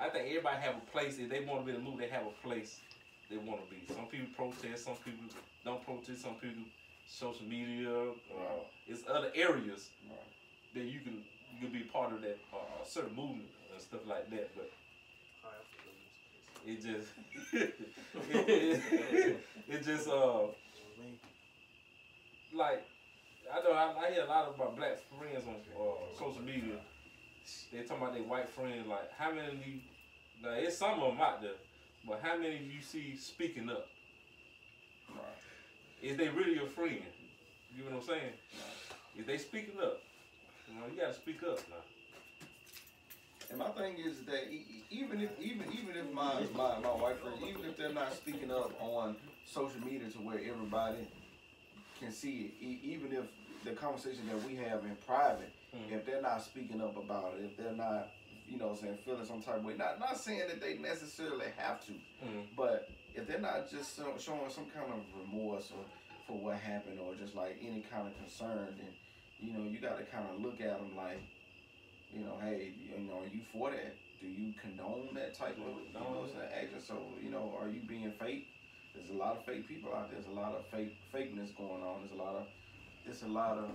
I 0.00 0.08
think 0.08 0.28
everybody 0.28 0.56
have 0.62 0.76
a 0.76 0.90
place. 0.90 1.18
If 1.18 1.28
they 1.28 1.40
want 1.40 1.60
to 1.60 1.66
be 1.66 1.76
in 1.76 1.84
the 1.84 1.84
movement, 1.84 2.10
they 2.10 2.16
have 2.16 2.26
a 2.26 2.46
place 2.46 2.78
they 3.30 3.36
want 3.36 3.60
to 3.62 3.74
be. 3.74 3.82
Some 3.94 4.06
people 4.06 4.28
protest, 4.34 4.84
some 4.84 4.96
people 5.04 5.24
don't 5.64 5.84
protest, 5.84 6.22
some 6.22 6.34
people 6.36 6.62
social 7.06 7.44
media. 7.46 7.90
Uh, 8.32 8.64
it's 8.88 9.02
other 9.08 9.30
areas 9.34 9.90
Right. 10.08 10.18
that 10.74 10.84
you 10.84 11.00
can 11.00 11.22
you 11.52 11.68
can 11.68 11.70
be 11.78 11.84
part 11.84 12.12
of 12.12 12.22
that 12.22 12.38
uh, 12.52 12.84
certain 12.84 13.14
movement 13.14 13.48
and 13.72 13.80
stuff 13.80 14.00
like 14.06 14.30
that. 14.30 14.48
But 14.56 14.70
it 16.66 16.76
just 16.82 17.08
it, 17.52 17.80
it, 18.48 19.44
it 19.68 19.84
just 19.84 20.08
uh 20.08 20.46
like 22.54 22.84
I 23.52 23.62
know 23.62 23.72
I, 23.72 24.06
I 24.06 24.10
hear 24.12 24.22
a 24.22 24.26
lot 24.26 24.46
of 24.48 24.58
my 24.58 24.66
black 24.66 24.98
friends 25.18 25.44
on 25.46 25.56
uh, 25.76 26.18
social 26.18 26.42
media. 26.42 26.76
They 27.72 27.82
talking 27.82 28.02
about 28.02 28.14
their 28.14 28.22
white 28.22 28.48
friends. 28.48 28.86
Like 28.86 29.10
how 29.18 29.32
many? 29.32 29.48
of 29.48 29.66
you- 29.66 29.80
Now 30.42 30.50
it's 30.52 30.76
some 30.78 31.00
of 31.00 31.12
them 31.12 31.20
out 31.20 31.42
there, 31.42 31.58
but 32.06 32.20
how 32.22 32.36
many 32.36 32.56
of 32.56 32.62
you 32.62 32.80
see 32.80 33.16
speaking 33.16 33.68
up? 33.70 33.86
Right. 35.10 35.18
Is 36.02 36.16
they 36.16 36.28
really 36.28 36.54
your 36.54 36.66
friend? 36.66 36.98
You 37.76 37.84
know 37.84 37.90
what 37.96 38.02
I'm 38.02 38.06
saying? 38.08 38.32
Is 39.18 39.26
they 39.26 39.38
speaking 39.38 39.74
up? 39.82 39.98
You 40.68 40.74
know, 40.80 40.86
you 40.92 41.00
gotta 41.00 41.14
speak 41.14 41.42
up 41.42 41.58
now. 41.68 41.76
And 43.50 43.58
my 43.58 43.68
thing 43.70 43.96
is 43.98 44.20
that 44.26 44.44
even 44.90 45.20
if 45.20 45.30
even 45.40 45.66
even 45.72 45.96
if 45.96 46.10
my, 46.12 46.34
my, 46.54 46.78
my 46.80 46.88
white 46.88 47.18
friends, 47.20 47.38
even 47.46 47.64
if 47.66 47.76
they're 47.76 47.92
not 47.92 48.12
speaking 48.14 48.50
up 48.50 48.72
on 48.80 49.16
social 49.44 49.80
media 49.84 50.08
to 50.10 50.18
where 50.18 50.38
everybody 50.38 51.06
can 52.02 52.12
see 52.12 52.50
it, 52.50 52.62
e- 52.62 52.80
even 52.82 53.12
if 53.12 53.24
the 53.64 53.72
conversation 53.72 54.26
that 54.28 54.42
we 54.42 54.56
have 54.56 54.84
in 54.84 54.96
private, 55.06 55.52
Mhm. 55.74 55.92
if 55.92 56.04
they're 56.04 56.20
not 56.22 56.42
speaking 56.42 56.80
up 56.82 56.96
about 56.96 57.38
it, 57.38 57.44
if 57.44 57.56
they're 57.56 57.72
not, 57.72 58.10
you 58.48 58.58
know, 58.58 58.74
saying 58.74 58.98
feeling 59.04 59.24
some 59.24 59.40
type 59.42 59.56
of 59.56 59.64
way, 59.64 59.76
not 59.76 59.98
not 60.00 60.18
saying 60.18 60.48
that 60.48 60.60
they 60.60 60.78
necessarily 60.78 61.46
have 61.56 61.84
to, 61.86 61.92
Mhm. 62.22 62.46
but 62.56 62.90
if 63.14 63.26
they're 63.26 63.38
not 63.40 63.70
just 63.70 63.94
so, 63.94 64.16
showing 64.18 64.50
some 64.50 64.68
kind 64.70 64.92
of 64.92 65.00
remorse 65.14 65.70
or 65.70 65.84
for 66.26 66.38
what 66.38 66.56
happened 66.58 66.98
or 66.98 67.14
just 67.14 67.34
like 67.34 67.56
any 67.62 67.82
kind 67.82 68.06
of 68.08 68.16
concern, 68.18 68.74
then 68.76 68.94
you 69.38 69.52
know 69.52 69.64
you 69.64 69.78
got 69.78 69.96
to 69.98 70.04
kind 70.04 70.28
of 70.28 70.40
look 70.40 70.60
at 70.60 70.78
them 70.78 70.96
like, 70.96 71.20
you 72.12 72.20
know, 72.24 72.36
hey, 72.38 72.74
you 72.76 72.98
know, 72.98 73.18
are 73.20 73.26
you 73.26 73.42
for 73.52 73.70
that? 73.70 73.96
Do 74.20 74.26
you 74.28 74.52
condone 74.60 75.14
that 75.14 75.34
type 75.34 75.56
of 75.58 75.66
you 75.86 75.92
know 75.94 76.00
what 76.00 76.24
I'm 76.24 76.28
saying, 76.30 76.52
action? 76.52 76.80
So 76.80 77.16
you 77.22 77.30
know, 77.30 77.54
are 77.58 77.68
you 77.68 77.80
being 77.80 78.12
fake? 78.12 78.51
There's 78.94 79.10
a 79.10 79.14
lot 79.14 79.36
of 79.36 79.44
fake 79.44 79.66
people 79.68 79.94
out 79.94 80.10
there. 80.10 80.20
There's 80.20 80.32
a 80.34 80.38
lot 80.38 80.52
of 80.54 80.66
fake 80.66 80.94
fakeness 81.14 81.56
going 81.56 81.82
on. 81.82 82.00
There's 82.00 82.12
a 82.18 82.22
lot 82.22 82.34
of 82.36 82.46
it's 83.06 83.22
a 83.22 83.26
lot 83.28 83.58
of 83.58 83.70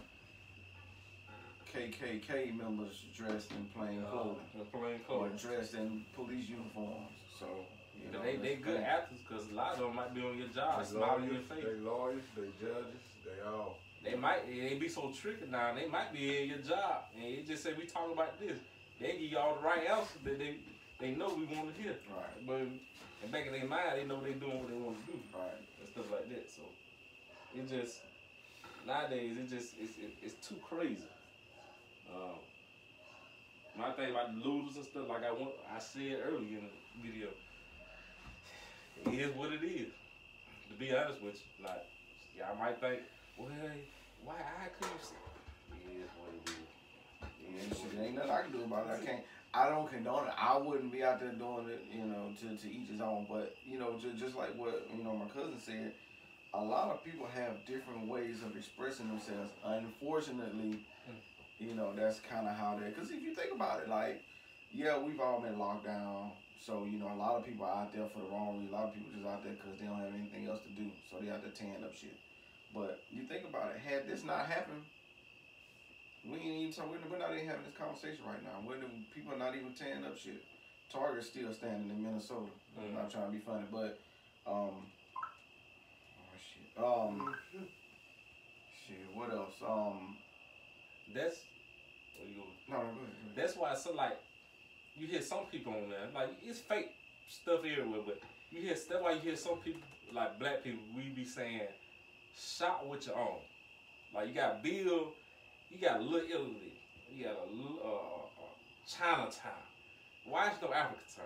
KKK 1.74 2.56
members 2.58 3.04
dressed 3.16 3.52
in 3.52 3.66
plain 3.76 4.04
Uh, 4.04 4.10
clothing 4.12 4.38
The 4.58 4.66
plain 4.66 4.96
or 4.96 5.28
clothes. 5.28 5.42
dressed 5.42 5.74
in 5.74 6.06
police 6.16 6.48
uniforms. 6.50 7.12
So 7.40 7.48
you 8.04 8.12
know, 8.12 8.22
they 8.22 8.38
they 8.38 8.56
good 8.56 8.78
the- 8.80 8.88
actors 8.88 9.20
because 9.28 9.50
a 9.50 9.54
lot 9.54 9.74
of 9.74 9.80
them 9.80 9.96
might 9.96 10.14
be 10.14 10.22
on 10.22 10.38
your 10.38 10.48
job, 10.50 10.80
They 10.84 10.92
smiling 10.92 11.24
in 11.26 11.30
your 11.34 11.42
lawyers, 11.42 11.48
face. 11.50 11.64
they 11.64 11.76
lawyers, 11.82 12.24
they 12.36 12.66
judges, 12.66 13.02
they 13.26 13.42
all. 13.46 13.78
They 14.04 14.16
might 14.16 14.46
they 14.48 14.76
be 14.76 14.88
so 14.88 15.12
tricky 15.12 15.48
now. 15.50 15.74
They 15.74 15.88
might 15.88 16.14
be 16.14 16.44
in 16.44 16.50
your 16.50 16.60
job, 16.60 17.06
and 17.16 17.24
it 17.26 17.48
just 17.48 17.64
say 17.64 17.74
we 17.74 17.86
talking 17.86 18.14
about 18.14 18.40
this. 18.40 18.60
They 19.00 19.14
give 19.14 19.22
you 19.22 19.38
all 19.38 19.56
the 19.56 19.62
right 19.62 19.86
answers 19.88 20.22
that 20.24 20.38
they 20.40 20.58
they 21.00 21.12
know 21.12 21.28
we 21.34 21.46
want 21.46 21.76
to 21.76 21.82
hear. 21.82 21.96
Right. 22.16 22.48
But 22.48 22.62
and 23.24 23.32
back 23.32 23.46
in 23.48 23.54
their 23.54 23.66
mind, 23.66 23.98
they 23.98 24.06
know 24.06 24.22
they're 24.22 24.34
doing 24.34 24.60
what 24.60 24.70
they 24.70 24.78
want 24.78 24.98
to 25.06 25.12
do 25.12 25.20
Right. 25.34 25.58
and 25.80 25.90
stuff 25.90 26.06
like 26.12 26.30
that. 26.30 26.50
So 26.52 26.62
it 27.56 27.68
just 27.70 28.00
nowadays 28.86 29.38
it 29.38 29.50
just 29.50 29.74
it's 29.80 29.98
it, 29.98 30.14
it's 30.22 30.48
too 30.48 30.56
crazy. 30.64 31.10
Um, 32.14 32.40
my 33.78 33.92
thing 33.92 34.12
about 34.12 34.34
the 34.34 34.42
looters 34.48 34.76
and 34.78 34.86
stuff, 34.86 35.10
like 35.10 35.24
I 35.24 35.32
want 35.32 35.52
I 35.74 35.80
said 35.80 36.22
earlier 36.26 36.60
in 36.60 36.70
the 36.70 37.10
video, 37.10 37.30
it 39.06 39.20
is 39.20 39.36
what 39.36 39.52
it 39.52 39.64
is. 39.64 39.92
To 40.70 40.74
be 40.78 40.94
honest 40.96 41.22
with 41.22 41.36
you, 41.36 41.66
like 41.66 41.86
y'all 42.38 42.56
might 42.58 42.80
think, 42.80 43.02
well, 43.38 43.50
why 44.24 44.36
I 44.36 44.68
couldn't 44.80 45.00
it 45.72 46.04
is 46.04 46.10
what 46.20 46.34
it 46.34 46.50
is. 46.50 46.56
Yeah, 47.42 47.76
shit, 47.76 48.00
it 48.00 48.04
ain't 48.04 48.16
nothing 48.16 48.32
I 48.32 48.42
can 48.42 48.52
do 48.52 48.64
about 48.64 48.88
it. 48.88 49.00
I 49.02 49.06
can't. 49.06 49.24
I 49.58 49.70
don't 49.70 49.90
condone 49.90 50.28
it. 50.28 50.34
I 50.38 50.56
wouldn't 50.58 50.92
be 50.92 51.04
out 51.04 51.20
there 51.20 51.32
doing 51.32 51.68
it, 51.70 51.84
you 51.92 52.06
know, 52.06 52.30
to, 52.42 52.56
to 52.62 52.68
each 52.72 52.90
his 52.90 53.02
own. 53.02 53.26
But 53.30 53.56
you 53.66 53.80
know, 53.80 53.98
just, 54.00 54.18
just 54.18 54.36
like 54.36 54.56
what 54.56 54.88
you 54.96 55.04
know, 55.04 55.16
my 55.16 55.26
cousin 55.26 55.58
said, 55.60 55.94
a 56.54 56.64
lot 56.64 56.92
of 56.92 57.04
people 57.04 57.26
have 57.26 57.66
different 57.66 58.08
ways 58.08 58.44
of 58.46 58.56
expressing 58.56 59.08
themselves. 59.08 59.52
Unfortunately, 59.66 60.86
hmm. 61.06 61.18
you 61.58 61.74
know, 61.74 61.92
that's 61.96 62.20
kind 62.20 62.48
of 62.48 62.56
how 62.56 62.78
they. 62.80 62.90
Because 62.90 63.10
if 63.10 63.24
you 63.24 63.34
think 63.34 63.52
about 63.54 63.82
it, 63.82 63.90
like, 63.90 64.22
yeah, 64.72 64.98
we've 65.00 65.20
all 65.20 65.42
been 65.42 65.58
locked 65.58 65.86
down. 65.86 66.32
So 66.64 66.86
you 66.86 67.00
know, 67.00 67.12
a 67.12 67.18
lot 67.18 67.38
of 67.38 67.46
people 67.46 67.66
are 67.66 67.82
out 67.82 67.94
there 67.94 68.06
for 68.14 68.20
the 68.20 68.30
wrong 68.30 68.60
reason. 68.60 68.76
A 68.76 68.78
lot 68.78 68.90
of 68.90 68.94
people 68.94 69.10
just 69.12 69.26
out 69.26 69.44
there 69.44 69.54
because 69.54 69.80
they 69.80 69.88
don't 69.88 69.98
have 69.98 70.14
anything 70.14 70.48
else 70.48 70.62
to 70.62 70.72
do. 70.82 70.92
So 71.10 71.18
they 71.18 71.32
out 71.32 71.42
there 71.42 71.52
tearing 71.52 71.84
up 71.84 71.96
shit. 71.96 72.18
But 72.76 73.02
you 73.10 73.24
think 73.24 73.50
about 73.50 73.74
it, 73.74 73.82
had 73.82 74.08
this 74.08 74.24
not 74.24 74.46
happened, 74.46 74.84
we 76.32 76.38
ain't 76.38 76.62
even 76.62 76.74
talking. 76.74 77.00
We're 77.10 77.18
not 77.18 77.34
even 77.34 77.48
having 77.48 77.64
this 77.64 77.78
conversation 77.78 78.26
right 78.28 78.44
now. 78.44 78.60
We're 78.68 78.80
the, 78.80 78.88
people 79.14 79.34
are 79.34 79.40
not 79.40 79.56
even 79.56 79.74
tearing 79.74 80.06
up 80.06 80.18
shit. 80.18 80.44
Target's 80.92 81.28
still 81.28 81.54
standing 81.54 81.90
in 81.90 82.04
Minnesota. 82.04 82.52
I'm 82.78 82.94
not 82.94 83.12
trying 83.12 83.28
to 83.28 83.32
be 83.32 83.40
funny, 83.40 83.66
but 83.72 84.00
um, 84.48 84.88
oh 86.16 86.36
shit, 86.40 86.72
um, 86.78 87.36
shit. 88.88 89.08
What 89.14 89.32
else? 89.32 89.56
Um, 89.66 90.16
That's 91.14 91.38
where 92.18 92.28
you 92.30 92.36
go. 92.36 92.44
no, 92.70 92.78
no, 92.78 92.84
go 92.84 92.88
ahead. 92.88 92.96
Go 92.96 93.04
ahead. 93.04 93.36
That's 93.36 93.58
why 93.58 93.74
it's 93.74 93.84
so 93.84 93.94
like 93.94 94.18
you 94.96 95.08
hear 95.08 95.22
some 95.22 95.46
people 95.52 95.74
on 95.74 95.90
there 95.90 96.08
like 96.14 96.30
it's 96.44 96.60
fake 96.60 96.92
stuff 97.30 97.60
everywhere, 97.60 98.02
but 98.06 98.20
you 98.52 98.62
hear 98.62 98.76
that's 98.76 99.02
why 99.02 99.12
you 99.12 99.20
hear 99.20 99.36
some 99.36 99.58
people 99.58 99.82
like 100.14 100.40
black 100.40 100.64
people 100.64 100.80
we 100.96 101.10
be 101.10 101.26
saying 101.26 101.62
shop 102.38 102.86
with 102.88 103.08
your 103.08 103.18
own. 103.18 103.40
Like 104.14 104.30
you 104.30 104.34
got 104.34 104.64
Bill, 104.64 105.12
you 105.70 105.80
got 105.80 106.02
Little 106.02 106.28
Italy, 106.30 106.74
you 107.10 107.26
got 107.26 107.34
a 107.34 107.88
uh, 107.88 107.90
uh, 107.90 108.54
Chinatown. 108.88 109.64
Why 110.26 110.48
is 110.50 110.58
no 110.62 110.74
Africa 110.74 111.02
Town? 111.16 111.26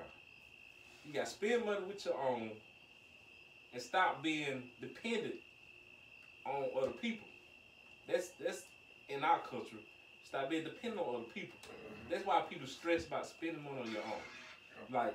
You 1.06 1.14
got 1.14 1.26
to 1.26 1.32
spend 1.32 1.66
money 1.66 1.82
with 1.88 2.06
your 2.06 2.20
own 2.20 2.52
and 3.74 3.82
stop 3.82 4.22
being 4.22 4.64
dependent 4.80 5.36
on 6.46 6.66
other 6.78 6.92
people. 6.92 7.28
That's 8.08 8.30
that's 8.40 8.64
in 9.10 9.24
our 9.24 9.40
culture. 9.40 9.78
Stop 10.24 10.50
being 10.50 10.64
dependent 10.64 11.02
on 11.02 11.16
other 11.16 11.24
people. 11.34 11.58
That's 12.10 12.26
why 12.26 12.42
people 12.50 12.68
stress 12.68 13.06
about 13.08 13.26
spending 13.26 13.64
money 13.64 13.82
on 13.82 13.92
your 13.92 14.04
own. 14.04 14.92
Like 14.92 15.14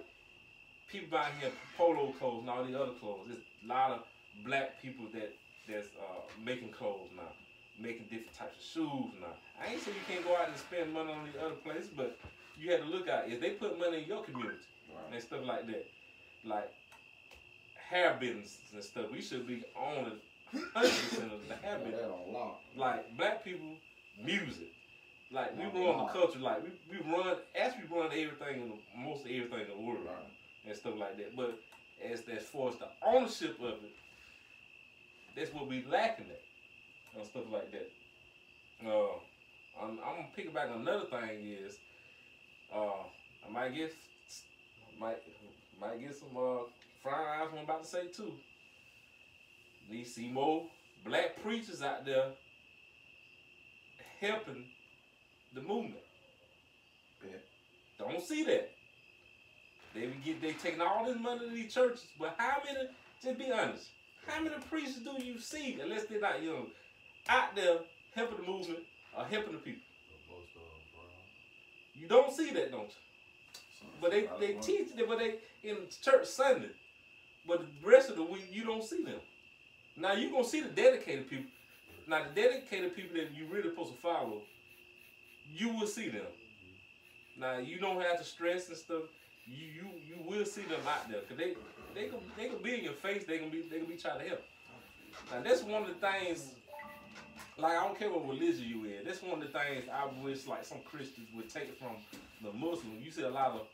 people 0.88 1.08
buying 1.10 1.34
here 1.40 1.50
polo 1.76 2.12
clothes 2.12 2.40
and 2.40 2.50
all 2.50 2.64
these 2.64 2.74
other 2.74 2.92
clothes. 3.00 3.26
There's 3.28 3.40
a 3.64 3.68
lot 3.68 3.90
of 3.92 4.00
black 4.44 4.80
people 4.80 5.06
that 5.14 5.34
that's 5.68 5.88
uh, 5.98 6.20
making 6.44 6.70
clothes 6.70 7.10
now, 7.16 7.32
making 7.78 8.04
different 8.04 8.32
types 8.34 8.56
of 8.58 8.64
shoes 8.64 9.12
now. 9.20 9.34
I 9.60 9.72
ain't 9.72 9.82
saying 9.82 9.96
you 9.96 10.14
can't 10.14 10.24
go 10.26 10.36
out 10.36 10.48
and 10.48 10.56
spend 10.56 10.92
money 10.92 11.12
on 11.12 11.24
these 11.24 11.36
other 11.40 11.54
places, 11.54 11.88
but 11.88 12.18
you 12.58 12.70
have 12.72 12.80
to 12.80 12.86
look 12.86 13.08
out 13.08 13.28
if 13.28 13.40
they 13.40 13.50
put 13.50 13.78
money 13.78 14.02
in 14.02 14.08
your 14.08 14.22
community 14.22 14.58
Right. 14.88 15.12
and 15.14 15.22
stuff 15.22 15.40
like 15.44 15.66
that, 15.66 15.90
like 16.44 16.72
hair 17.74 18.16
businesses 18.18 18.72
and 18.72 18.82
stuff. 18.82 19.06
We 19.12 19.20
should 19.20 19.46
be 19.46 19.64
owning 19.78 20.18
hundred 20.74 20.90
percent 20.90 21.32
of 21.32 21.40
the 21.48 21.54
hair 21.66 21.76
Got 21.78 21.84
business 21.84 22.02
that 22.02 22.10
on 22.10 22.54
like 22.76 23.16
black 23.16 23.44
people 23.44 23.76
music. 24.22 24.72
Like 25.30 25.56
we 25.58 25.64
run 25.64 25.98
the 25.98 26.04
culture, 26.12 26.38
like 26.38 26.62
we, 26.62 26.70
we 26.88 27.12
run 27.12 27.36
as 27.60 27.72
we 27.74 27.94
run 27.96 28.06
everything 28.06 28.62
in 28.62 28.68
the, 28.70 28.76
most 28.96 29.24
of 29.24 29.26
everything 29.30 29.60
in 29.60 29.68
the 29.68 29.82
world 29.86 29.98
Right. 30.06 30.14
and 30.66 30.76
stuff 30.76 30.94
like 30.96 31.16
that. 31.18 31.34
But 31.36 31.58
as 32.02 32.22
as 32.32 32.44
far 32.44 32.68
as 32.70 32.76
the 32.76 32.88
ownership 33.04 33.58
of 33.60 33.74
it, 33.84 33.96
that's 35.34 35.52
what 35.52 35.66
we 35.68 35.84
lacking 35.90 36.26
at 36.30 36.42
and 37.16 37.26
stuff 37.26 37.44
like 37.52 37.72
that. 37.72 37.90
Uh, 38.86 39.18
I'm, 39.82 39.90
I'm 39.90 40.16
gonna 40.16 40.28
pick 40.34 40.52
back 40.54 40.68
another 40.74 41.06
thing 41.06 41.46
is, 41.46 41.76
uh, 42.74 43.04
I 43.46 43.52
might 43.52 43.74
get 43.74 43.94
might 45.00 45.22
might 45.80 46.00
get 46.00 46.16
some 46.16 46.36
uh 46.36 46.64
Frying 47.06 47.40
eyes, 47.40 47.48
I'm 47.52 47.62
about 47.62 47.84
to 47.84 47.88
say 47.88 48.08
too. 48.08 48.32
Need 49.88 50.04
to 50.04 50.10
see 50.10 50.28
more 50.28 50.66
black 51.04 51.40
preachers 51.40 51.80
out 51.80 52.04
there 52.04 52.32
helping 54.20 54.64
the 55.54 55.60
movement. 55.60 56.02
Bet. 57.22 57.44
Don't 57.96 58.20
see 58.20 58.42
that. 58.42 58.70
They 59.94 60.06
be 60.06 60.16
get 60.24 60.42
they 60.42 60.54
taking 60.54 60.80
all 60.80 61.04
this 61.04 61.20
money 61.20 61.48
to 61.48 61.54
these 61.54 61.72
churches, 61.72 62.06
but 62.18 62.34
how 62.38 62.56
many? 62.64 62.88
Just 63.22 63.38
be 63.38 63.52
honest. 63.52 63.86
How 64.26 64.42
many 64.42 64.56
preachers 64.68 64.96
do 64.96 65.24
you 65.24 65.38
see, 65.38 65.78
unless 65.80 66.06
they're 66.06 66.20
not 66.20 66.42
young, 66.42 66.66
out 67.28 67.54
there 67.54 67.78
helping 68.14 68.38
the 68.38 68.50
movement 68.50 68.80
or 69.16 69.24
helping 69.24 69.52
the 69.52 69.58
people? 69.58 69.82
You 71.94 72.08
don't 72.08 72.32
see 72.32 72.50
that, 72.52 72.70
don't 72.70 72.88
you? 72.88 73.88
But 74.00 74.10
they, 74.10 74.28
they 74.40 74.54
teach 74.54 74.88
it, 74.96 75.08
but 75.08 75.18
they 75.18 75.36
in 75.62 75.76
church 76.02 76.26
Sunday. 76.26 76.70
But 77.46 77.60
the 77.60 77.88
rest 77.88 78.10
of 78.10 78.16
the 78.16 78.22
week 78.22 78.48
you 78.50 78.64
don't 78.64 78.84
see 78.84 79.02
them. 79.02 79.20
Now 79.96 80.12
you 80.12 80.30
gonna 80.30 80.44
see 80.44 80.60
the 80.60 80.68
dedicated 80.68 81.28
people. 81.30 81.46
Now 82.06 82.22
the 82.24 82.40
dedicated 82.40 82.94
people 82.94 83.16
that 83.16 83.34
you 83.34 83.46
really 83.50 83.70
supposed 83.70 83.92
to 83.94 83.98
follow, 83.98 84.42
you 85.54 85.70
will 85.70 85.86
see 85.86 86.08
them. 86.08 86.26
Now 87.38 87.58
you 87.58 87.78
don't 87.78 88.00
have 88.02 88.18
to 88.18 88.24
stress 88.24 88.68
and 88.68 88.76
stuff. 88.76 89.02
You 89.46 89.66
you 89.66 89.90
you 90.06 90.16
will 90.28 90.44
see 90.44 90.62
them 90.62 90.80
out 90.86 91.08
there 91.08 91.20
because 91.20 91.38
they 91.38 91.54
they 91.94 92.08
gonna 92.08 92.22
they 92.36 92.48
gonna 92.48 92.62
be 92.62 92.74
in 92.74 92.84
your 92.84 92.92
face. 92.92 93.24
They 93.24 93.38
gonna 93.38 93.50
be 93.50 93.62
they 93.62 93.78
gonna 93.78 93.88
be 93.88 93.96
trying 93.96 94.20
to 94.20 94.28
help. 94.28 94.42
Now 95.30 95.40
that's 95.42 95.62
one 95.62 95.82
of 95.82 95.88
the 95.88 95.94
things. 95.94 96.54
Like 97.58 97.72
I 97.72 97.84
don't 97.84 97.98
care 97.98 98.10
what 98.10 98.28
religion 98.28 98.64
you 98.66 98.84
in. 98.84 99.04
That's 99.04 99.22
one 99.22 99.40
of 99.40 99.40
the 99.40 99.58
things 99.58 99.84
I 99.92 100.08
wish 100.22 100.46
like 100.46 100.64
some 100.64 100.80
Christians 100.84 101.28
would 101.34 101.48
take 101.48 101.78
from 101.78 101.96
the 102.42 102.52
Muslims. 102.52 103.02
You 103.02 103.10
see 103.10 103.22
a 103.22 103.30
lot 103.30 103.52
of 103.52 103.66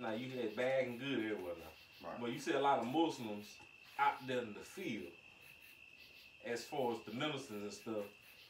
now 0.00 0.12
you 0.12 0.30
had 0.30 0.54
bad 0.54 0.86
and 0.86 1.00
good 1.00 1.18
everywhere 1.18 1.54
now. 1.58 2.08
Right. 2.08 2.20
But 2.20 2.32
you 2.32 2.38
see 2.38 2.52
a 2.52 2.60
lot 2.60 2.78
of 2.78 2.86
Muslims 2.86 3.46
out 3.98 4.26
there 4.26 4.38
in 4.38 4.54
the 4.54 4.60
field 4.60 5.10
as 6.46 6.64
far 6.64 6.92
as 6.92 6.98
the 7.06 7.12
ministers 7.12 7.62
and 7.62 7.72
stuff, 7.72 8.04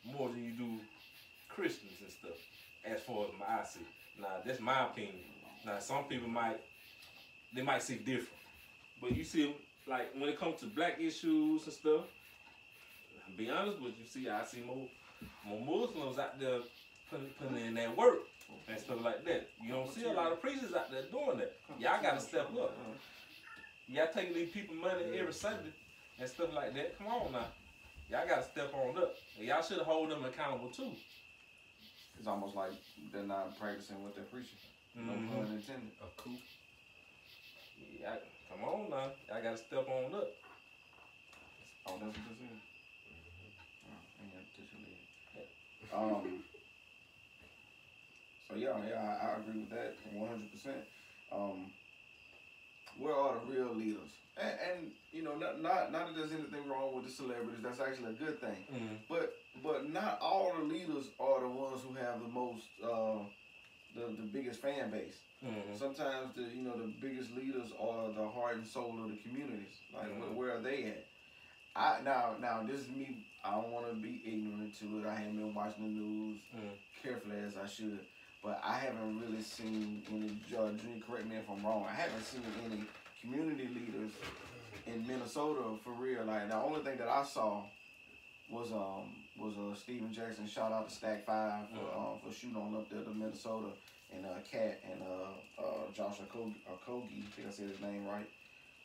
more 0.04 0.28
than 0.28 0.44
you 0.44 0.52
do 0.52 0.78
Christians 1.48 1.94
and 2.02 2.10
stuff, 2.10 2.38
as 2.84 3.00
far 3.00 3.24
as 3.26 3.30
my 3.38 3.60
I 3.60 3.64
see. 3.64 3.80
Now 4.20 4.42
that's 4.44 4.60
my 4.60 4.86
opinion. 4.86 5.14
Now 5.64 5.78
some 5.78 6.04
people 6.04 6.28
might 6.28 6.60
they 7.54 7.62
might 7.62 7.82
see 7.82 7.94
different. 7.94 8.28
But 9.00 9.16
you 9.16 9.22
see 9.22 9.54
like 9.86 10.12
when 10.14 10.28
it 10.28 10.38
comes 10.38 10.60
to 10.60 10.66
black 10.66 11.00
issues 11.00 11.64
and 11.64 11.72
stuff, 11.72 12.04
be 13.38 13.48
honest 13.50 13.80
with 13.80 13.94
you, 13.98 14.04
see 14.06 14.28
I 14.28 14.44
see 14.44 14.62
more 14.66 14.88
more 15.46 15.60
Muslims 15.62 16.18
out 16.18 16.38
there 16.38 16.58
putting, 17.10 17.30
putting 17.40 17.64
in 17.64 17.74
that 17.74 17.96
work 17.96 18.18
and 18.68 18.78
stuff 18.80 19.02
like 19.04 19.24
that. 19.24 19.48
You 19.62 19.72
don't 19.72 19.92
see 19.94 20.04
a 20.04 20.12
lot 20.12 20.32
of 20.32 20.40
preachers 20.42 20.74
out 20.74 20.90
there 20.90 21.02
doing 21.10 21.38
that. 21.38 21.54
Y'all 21.78 22.02
gotta 22.02 22.20
step 22.20 22.50
up. 22.60 22.74
Y'all 23.86 24.08
taking 24.12 24.34
these 24.34 24.50
people 24.50 24.74
money 24.74 25.04
every 25.18 25.32
Sunday 25.32 25.72
and 26.18 26.28
stuff 26.28 26.52
like 26.54 26.74
that. 26.74 26.98
Come 26.98 27.06
on 27.06 27.32
now. 27.32 27.46
Y'all 28.10 28.26
gotta 28.28 28.44
step 28.44 28.74
on 28.74 28.98
up. 28.98 29.14
Y'all 29.38 29.62
should 29.62 29.78
hold 29.78 30.10
them 30.10 30.24
accountable 30.24 30.68
too. 30.70 30.92
It's 32.18 32.26
almost 32.26 32.56
like 32.56 32.72
they're 33.12 33.22
not 33.22 33.56
practicing 33.58 34.02
what 34.02 34.14
they're 34.16 34.24
preaching. 34.24 34.58
No 34.96 35.12
Mhm. 35.12 35.28
pun 35.30 35.46
intended. 35.54 35.92
A 36.02 36.20
coup. 36.20 36.36
Yeah, 38.00 38.16
come 38.50 38.64
on 38.64 38.90
now. 38.90 39.12
Y'all 39.28 39.42
gotta 39.42 39.56
step 39.58 39.88
on 39.88 40.14
up. 40.14 40.28
Oh, 41.86 41.96
that's 42.02 42.16
what 42.16 42.26
this 42.28 42.40
is. 42.42 42.58
Oh, 43.86 43.94
I 44.18 44.24
ain't 44.24 44.32
got 44.34 44.42
to 44.44 44.60
touch 44.60 44.72
your 44.72 44.82
leg. 44.84 45.48
Um. 45.94 46.44
So 48.50 48.56
yeah, 48.56 48.76
yeah, 48.88 49.16
I, 49.22 49.26
I 49.26 49.40
agree 49.40 49.60
with 49.60 49.70
that 49.70 49.94
one 50.12 50.28
hundred 50.28 50.50
percent. 50.52 50.82
Um, 51.30 51.70
where 52.96 53.14
are 53.14 53.34
the 53.38 53.52
real 53.52 53.74
leaders? 53.74 54.10
And, 54.40 54.54
and 54.70 54.90
you 55.12 55.22
know, 55.22 55.34
not, 55.36 55.60
not 55.60 55.92
not 55.92 56.06
that 56.06 56.16
there's 56.16 56.32
anything 56.32 56.68
wrong 56.68 56.94
with 56.94 57.04
the 57.04 57.10
celebrities. 57.10 57.60
That's 57.62 57.80
actually 57.80 58.12
a 58.12 58.24
good 58.24 58.40
thing. 58.40 58.64
Mm. 58.72 58.96
But 59.08 59.34
but 59.62 59.90
not 59.90 60.18
all 60.20 60.52
the 60.56 60.64
leaders 60.64 61.10
are 61.20 61.40
the 61.42 61.48
ones 61.48 61.82
who 61.86 61.94
have 61.94 62.20
the 62.22 62.28
most 62.28 62.64
uh, 62.82 63.20
the 63.94 64.06
the 64.16 64.26
biggest 64.32 64.62
fan 64.62 64.90
base. 64.90 65.18
Mm. 65.44 65.78
Sometimes 65.78 66.34
the 66.34 66.42
you 66.42 66.62
know 66.62 66.76
the 66.76 66.88
biggest 67.00 67.34
leaders 67.36 67.70
are 67.78 68.10
the 68.12 68.26
heart 68.28 68.56
and 68.56 68.66
soul 68.66 68.98
of 69.02 69.10
the 69.10 69.16
communities. 69.16 69.76
Like 69.94 70.08
Mhm. 70.08 70.20
where, 70.20 70.30
where 70.30 70.56
are 70.56 70.62
they 70.62 70.84
at? 70.84 71.06
I 71.76 72.00
now 72.02 72.36
now 72.40 72.62
this 72.66 72.80
is 72.80 72.88
me. 72.88 73.24
I 73.44 73.52
don't 73.52 73.70
want 73.70 73.88
to 73.88 73.94
be 73.94 74.20
ignorant 74.26 74.78
to 74.80 74.98
it. 74.98 75.06
I 75.06 75.14
haven't 75.14 75.36
been 75.36 75.54
watching 75.54 75.84
the 75.84 76.00
news 76.00 76.40
Mm. 76.56 76.70
carefully 77.02 77.36
as 77.46 77.56
I 77.56 77.66
should, 77.66 78.00
but 78.42 78.60
I 78.64 78.78
haven't 78.78 79.20
really 79.20 79.42
seen 79.42 80.02
any. 80.10 80.30
Uh, 80.56 80.70
correct 81.06 81.26
me 81.26 81.36
if 81.36 81.48
I'm 81.48 81.64
wrong. 81.64 81.86
I 81.88 81.94
haven't 81.94 82.22
seen 82.22 82.42
any 82.64 82.82
community 83.20 83.68
leaders 83.68 84.12
in 84.86 85.06
Minnesota 85.06 85.76
for 85.84 85.92
real. 85.92 86.24
Like 86.24 86.48
the 86.48 86.56
only 86.56 86.82
thing 86.82 86.98
that 86.98 87.08
I 87.08 87.24
saw 87.24 87.62
was 88.50 88.72
um 88.72 89.14
was 89.36 89.54
uh 89.56 89.74
Stephen 89.76 90.12
Jackson. 90.12 90.46
Shout 90.48 90.72
out 90.72 90.88
to 90.88 90.94
Stack 90.94 91.24
Five 91.24 91.68
for 91.70 91.76
Mhm. 91.76 91.96
um 92.12 92.18
for 92.20 92.32
shooting 92.32 92.56
on 92.56 92.74
up 92.74 92.88
there 92.90 93.02
to 93.02 93.10
Minnesota 93.10 93.68
and 94.12 94.26
uh 94.26 94.40
KAT 94.50 94.80
and 94.90 95.02
uh 95.02 95.62
uh 95.62 95.90
Josh 95.94 96.18
Okogie, 96.18 96.54
Okogie 96.66 97.22
I 97.26 97.30
think 97.36 97.48
I 97.48 97.50
said 97.50 97.68
his 97.68 97.80
name 97.80 98.04
right. 98.06 98.28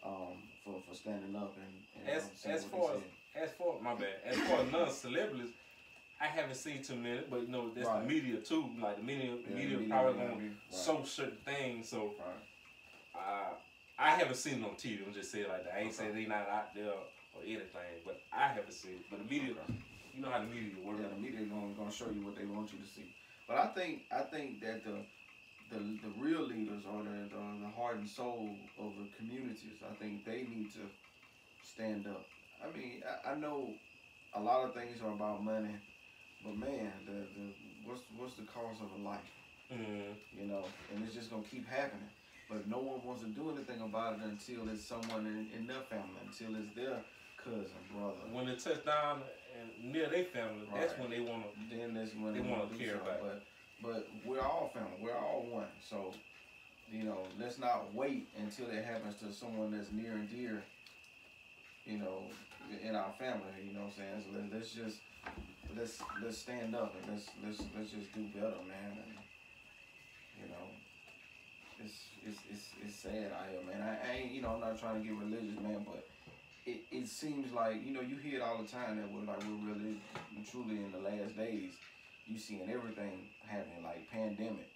Um 0.04 0.44
for, 0.64 0.82
for 0.88 0.94
standing 0.96 1.36
up 1.36 1.56
and, 1.58 1.74
and 2.00 2.08
As- 2.18 2.24
um, 2.46 2.52
as 2.52 2.64
far 2.66 2.94
as-. 2.96 3.02
As 3.36 3.52
for 3.52 3.82
my 3.82 3.96
bad, 3.96 4.16
as 4.26 4.38
far 4.38 4.62
as 4.62 4.72
non 4.72 4.92
celebrities, 4.92 5.50
I 6.20 6.28
haven't 6.28 6.56
seen 6.56 6.84
too 6.84 6.96
many, 6.96 7.22
but 7.30 7.42
you 7.42 7.48
know 7.48 7.72
that's 7.74 7.88
Right. 7.88 8.02
the 8.02 8.14
media 8.14 8.38
too. 8.42 8.70
Like 8.80 8.98
the 8.98 9.04
media, 9.04 9.32
Yeah, 9.32 9.56
media, 9.56 9.78
media, 9.78 9.90
probably 9.90 10.14
gonna 10.14 10.36
right. 10.36 10.52
show 10.86 11.04
certain 11.04 11.38
things. 11.44 11.90
So 11.90 12.16
Right. 12.20 12.44
uh, 13.16 13.54
I 13.98 14.12
haven't 14.12 14.36
seen 14.36 14.64
it 14.64 14.66
on 14.68 14.76
TV. 14.76 15.04
I'm 15.06 15.14
just 15.14 15.32
saying 15.32 15.48
like 15.48 15.64
that. 15.64 15.74
I 15.76 15.80
ain't 15.80 15.94
saying 15.94 16.14
they 16.14 16.26
not 16.26 16.48
out 16.48 16.74
there 16.76 16.94
or 17.34 17.42
anything, 17.44 18.02
but 18.06 18.24
I 18.32 18.48
haven't 18.50 18.72
seen 18.74 18.94
it. 18.94 19.10
But 19.10 19.20
the 19.20 19.26
media, 19.26 19.52
Okay. 19.54 19.74
you 20.14 20.22
know 20.22 20.30
how 20.30 20.40
the 20.40 20.46
media 20.46 20.78
works. 20.80 21.02
Yeah, 21.02 21.10
the 21.10 21.16
media 21.16 21.42
gonna 21.46 21.74
gonna 21.74 21.92
show 21.92 22.10
you 22.12 22.22
what 22.22 22.36
they 22.36 22.46
want 22.46 22.72
you 22.72 22.80
to 22.80 22.86
see. 22.88 23.06
But 23.48 23.58
I 23.58 23.68
think 23.74 24.04
I 24.12 24.22
think 24.22 24.62
that 24.62 24.84
the 24.84 25.06
the, 25.70 25.78
the 26.02 26.10
real 26.18 26.42
leaders 26.42 26.86
are 26.86 27.04
the, 27.04 27.28
the 27.30 27.42
the 27.62 27.70
heart 27.76 27.98
and 27.98 28.08
soul 28.08 28.70
of 28.78 28.94
the 28.98 29.08
communities. 29.18 29.82
I 29.82 29.94
think 29.96 30.24
they 30.24 30.44
need 30.44 30.72
to 30.74 30.90
stand 31.62 32.06
up. 32.06 32.30
I 32.64 32.78
mean, 32.78 33.04
I, 33.26 33.32
I 33.32 33.36
know 33.36 33.74
a 34.34 34.40
lot 34.42 34.64
of 34.66 34.74
things 34.74 35.02
are 35.02 35.12
about 35.12 35.44
money, 35.44 35.76
but 36.44 36.56
man, 36.58 36.92
the, 37.06 37.12
the 37.12 37.46
what's 37.84 38.02
what's 38.18 38.36
the 38.36 38.44
cost 38.44 38.82
of 38.82 38.92
a 39.00 39.04
life? 39.04 39.20
Mm, 39.72 40.16
You 40.38 40.48
know, 40.48 40.64
and 40.94 41.06
it's 41.06 41.16
just 41.16 41.30
gonna 41.30 41.44
keep 41.44 41.68
happening. 41.68 42.10
But 42.50 42.68
no 42.70 42.78
one 42.78 43.04
wants 43.06 43.24
to 43.24 43.30
do 43.30 43.52
anything 43.52 43.82
about 43.82 44.20
it 44.20 44.26
until 44.26 44.68
it's 44.70 44.84
someone 44.84 45.26
in, 45.26 45.48
in 45.58 45.66
their 45.68 45.82
family, 45.90 46.20
until 46.28 46.56
it's 46.56 46.70
their 46.76 46.98
cousin, 47.38 47.80
brother. 47.92 48.20
when 48.32 48.46
they 48.46 48.56
touch 48.56 48.86
down 48.86 49.22
and 49.58 49.92
near 49.92 50.10
their 50.10 50.26
family, 50.26 50.66
that's 50.74 50.98
when 50.98 51.10
they 51.10 51.20
wanna. 51.22 51.46
then 51.72 51.94
that's 51.94 52.14
when 52.14 52.34
They 52.34 52.40
they 52.40 52.48
wanna 52.48 52.64
want 52.64 52.78
to 52.78 52.78
care 52.78 52.96
about. 52.96 53.22
But 53.22 53.44
but 53.82 54.08
we're 54.26 54.42
all 54.42 54.72
family. 54.74 54.92
We're 55.00 55.18
all 55.18 55.46
one. 55.50 55.68
So 55.80 56.14
you 56.92 57.04
know, 57.06 57.24
let's 57.40 57.60
not 57.60 57.94
wait 57.94 58.28
until 58.38 58.70
it 58.70 58.84
happens 58.84 59.16
to 59.18 59.32
someone 59.32 59.72
that's 59.72 59.92
near 59.92 60.14
and 60.14 60.30
dear. 60.30 60.64
You 61.86 61.98
know, 61.98 62.30
in 62.82 62.96
our 62.96 63.14
family. 63.20 63.52
You 63.66 63.74
know 63.74 63.92
what 63.92 63.94
I'm 64.00 64.24
saying? 64.24 64.50
Let, 64.52 64.54
let's 64.54 64.72
just 64.74 65.00
let's 65.76 66.02
let's 66.24 66.38
stand 66.38 66.76
up 66.76 66.96
and 66.96 67.14
let's 67.14 67.30
let's 67.46 67.60
let's 67.76 67.92
just 67.92 68.14
do 68.14 68.24
better, 68.34 68.62
man. 68.68 68.98
And 68.98 69.18
you 70.42 70.50
know. 70.50 70.66
It's, 71.84 72.08
it's, 72.26 72.40
it's, 72.50 72.70
it's 72.80 72.96
sad 72.96 73.34
out 73.36 73.52
here, 73.52 73.60
man. 73.68 73.84
I, 73.84 74.08
I 74.08 74.16
ain't, 74.16 74.32
you 74.32 74.42
know, 74.42 74.56
I'm 74.56 74.62
not 74.62 74.80
trying 74.80 75.02
to 75.02 75.06
get 75.06 75.18
religious, 75.18 75.60
man, 75.60 75.84
but 75.84 76.08
it, 76.66 76.82
it 76.92 77.08
seems 77.08 77.52
like 77.52 77.86
you 77.86 77.92
know 77.92 78.02
you 78.02 78.16
hear 78.18 78.40
it 78.40 78.42
all 78.42 78.62
the 78.62 78.68
time 78.68 78.98
that 78.98 79.12
we're 79.12 79.26
like 79.28 79.44
we're 79.44 79.74
really 79.74 80.00
truly 80.50 80.78
in 80.78 80.92
the 80.92 81.00
last 81.00 81.36
days. 81.36 81.74
You 82.26 82.40
seeing 82.40 82.70
everything 82.70 83.28
happening 83.46 83.84
like 83.84 84.10
pandemic. 84.10 84.70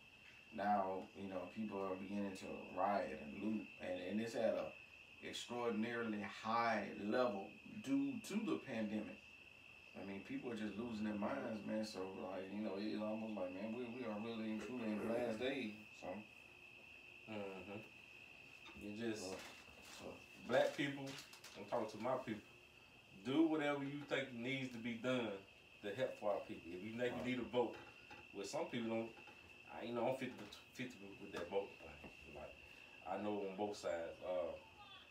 Now 0.56 1.08
you 1.16 1.30
know 1.30 1.48
people 1.56 1.80
are 1.80 1.96
beginning 1.96 2.36
to 2.44 2.78
riot 2.78 3.22
and 3.24 3.44
loot, 3.44 3.66
and 3.82 4.00
and 4.10 4.22
it's 4.22 4.36
at 4.36 4.56
a 4.56 4.68
extraordinarily 5.30 6.24
high 6.44 6.88
level 7.04 7.48
due 7.84 8.14
to 8.28 8.34
the 8.46 8.60
pandemic. 8.66 9.20
I 9.98 10.06
mean, 10.06 10.22
people 10.28 10.52
are 10.52 10.56
just 10.56 10.78
losing 10.78 11.06
their 11.06 11.16
minds, 11.16 11.66
man. 11.66 11.86
So 11.86 12.00
like 12.32 12.48
you 12.54 12.62
know, 12.64 12.76
it's 12.78 13.02
almost 13.02 13.34
like 13.36 13.52
man, 13.54 13.74
we 13.76 13.84
we 13.98 14.06
are 14.06 14.18
really 14.24 14.52
and 14.58 14.62
truly 14.66 14.88
in 14.88 14.98
the 15.02 15.14
last 15.14 15.40
days. 15.40 15.74
So, 16.02 16.08
hmm 17.28 17.82
You 18.82 18.92
just 19.02 19.24
so, 19.24 19.36
so 20.00 20.06
black 20.48 20.78
people. 20.78 21.06
I'm 21.58 21.66
talking 21.66 21.90
to 21.98 22.04
my 22.04 22.18
people. 22.26 22.46
Do 23.26 23.48
whatever 23.48 23.84
you 23.84 24.00
think 24.08 24.34
needs 24.38 24.72
to 24.72 24.78
be 24.78 24.94
done 24.94 25.34
to 25.84 25.90
help 25.98 26.20
for 26.20 26.32
our 26.34 26.44
people. 26.48 26.72
If 26.72 26.86
you 26.86 26.94
think 27.00 27.14
you 27.18 27.32
need 27.32 27.40
a 27.42 27.50
vote, 27.50 27.76
well, 28.34 28.46
some 28.46 28.66
people 28.72 28.90
don't. 28.90 29.10
I 29.74 29.86
you 29.86 29.94
know 29.96 30.08
I'm 30.08 30.16
50 30.16 30.34
50 30.74 30.94
with 31.22 31.34
that 31.34 31.50
vote. 31.50 31.70
Like 32.36 32.54
I 33.10 33.22
know 33.24 33.42
on 33.50 33.58
both 33.58 33.78
sides. 33.78 34.16
Uh, 34.24 34.54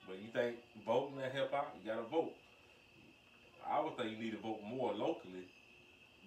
but 0.07 0.16
you 0.23 0.29
think 0.33 0.57
voting 0.85 1.16
will 1.16 1.31
help 1.33 1.55
out? 1.55 1.75
You 1.83 1.90
gotta 1.90 2.07
vote. 2.09 2.33
I 3.69 3.81
would 3.81 3.97
think 3.97 4.12
you 4.12 4.25
need 4.25 4.33
to 4.33 4.38
vote 4.38 4.61
more 4.64 4.92
locally 4.92 5.47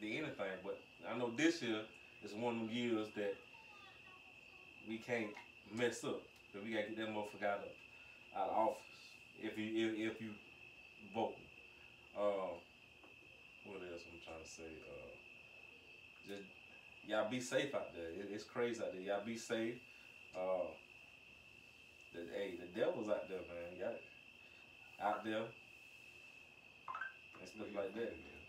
than 0.01 0.09
anything. 0.09 0.59
But 0.63 0.79
I 1.09 1.17
know 1.17 1.31
this 1.35 1.61
year 1.61 1.81
is 2.23 2.33
one 2.33 2.55
of 2.55 2.59
them 2.61 2.69
years 2.69 3.07
that 3.15 3.33
we 4.87 4.97
can't 4.97 5.31
mess 5.73 6.03
up. 6.03 6.21
But 6.53 6.63
we 6.63 6.71
gotta 6.71 6.89
get 6.89 6.97
that 6.97 7.09
motherfucker 7.09 7.43
out 7.43 7.59
of. 7.59 7.71
out 8.35 8.49
of 8.49 8.57
office 8.57 8.99
if 9.41 9.57
you 9.57 9.87
if, 9.87 10.15
if 10.15 10.21
you 10.21 10.31
vote. 11.13 11.35
Uh, 12.17 12.51
what 13.65 13.79
else 13.91 14.01
I'm 14.11 14.19
trying 14.25 14.43
to 14.43 14.49
say? 14.49 14.71
Uh, 14.83 15.11
just 16.27 16.43
y'all 17.07 17.29
be 17.29 17.39
safe 17.39 17.73
out 17.73 17.93
there. 17.95 18.09
It, 18.09 18.29
it's 18.31 18.43
crazy 18.43 18.81
out 18.81 18.91
there. 18.91 19.01
Y'all 19.01 19.25
be 19.25 19.37
safe. 19.37 19.75
Uh, 20.35 20.67
the, 22.13 22.25
hey, 22.33 22.57
the 22.59 22.67
devil's 22.79 23.09
out 23.09 23.27
there, 23.29 23.45
man. 23.49 23.77
Y'all 23.79 23.95
out 25.01 25.23
there 25.23 25.47
and 27.39 27.47
stuff 27.47 27.67
like 27.75 27.93
that. 27.95 28.11
Man. 28.11 28.39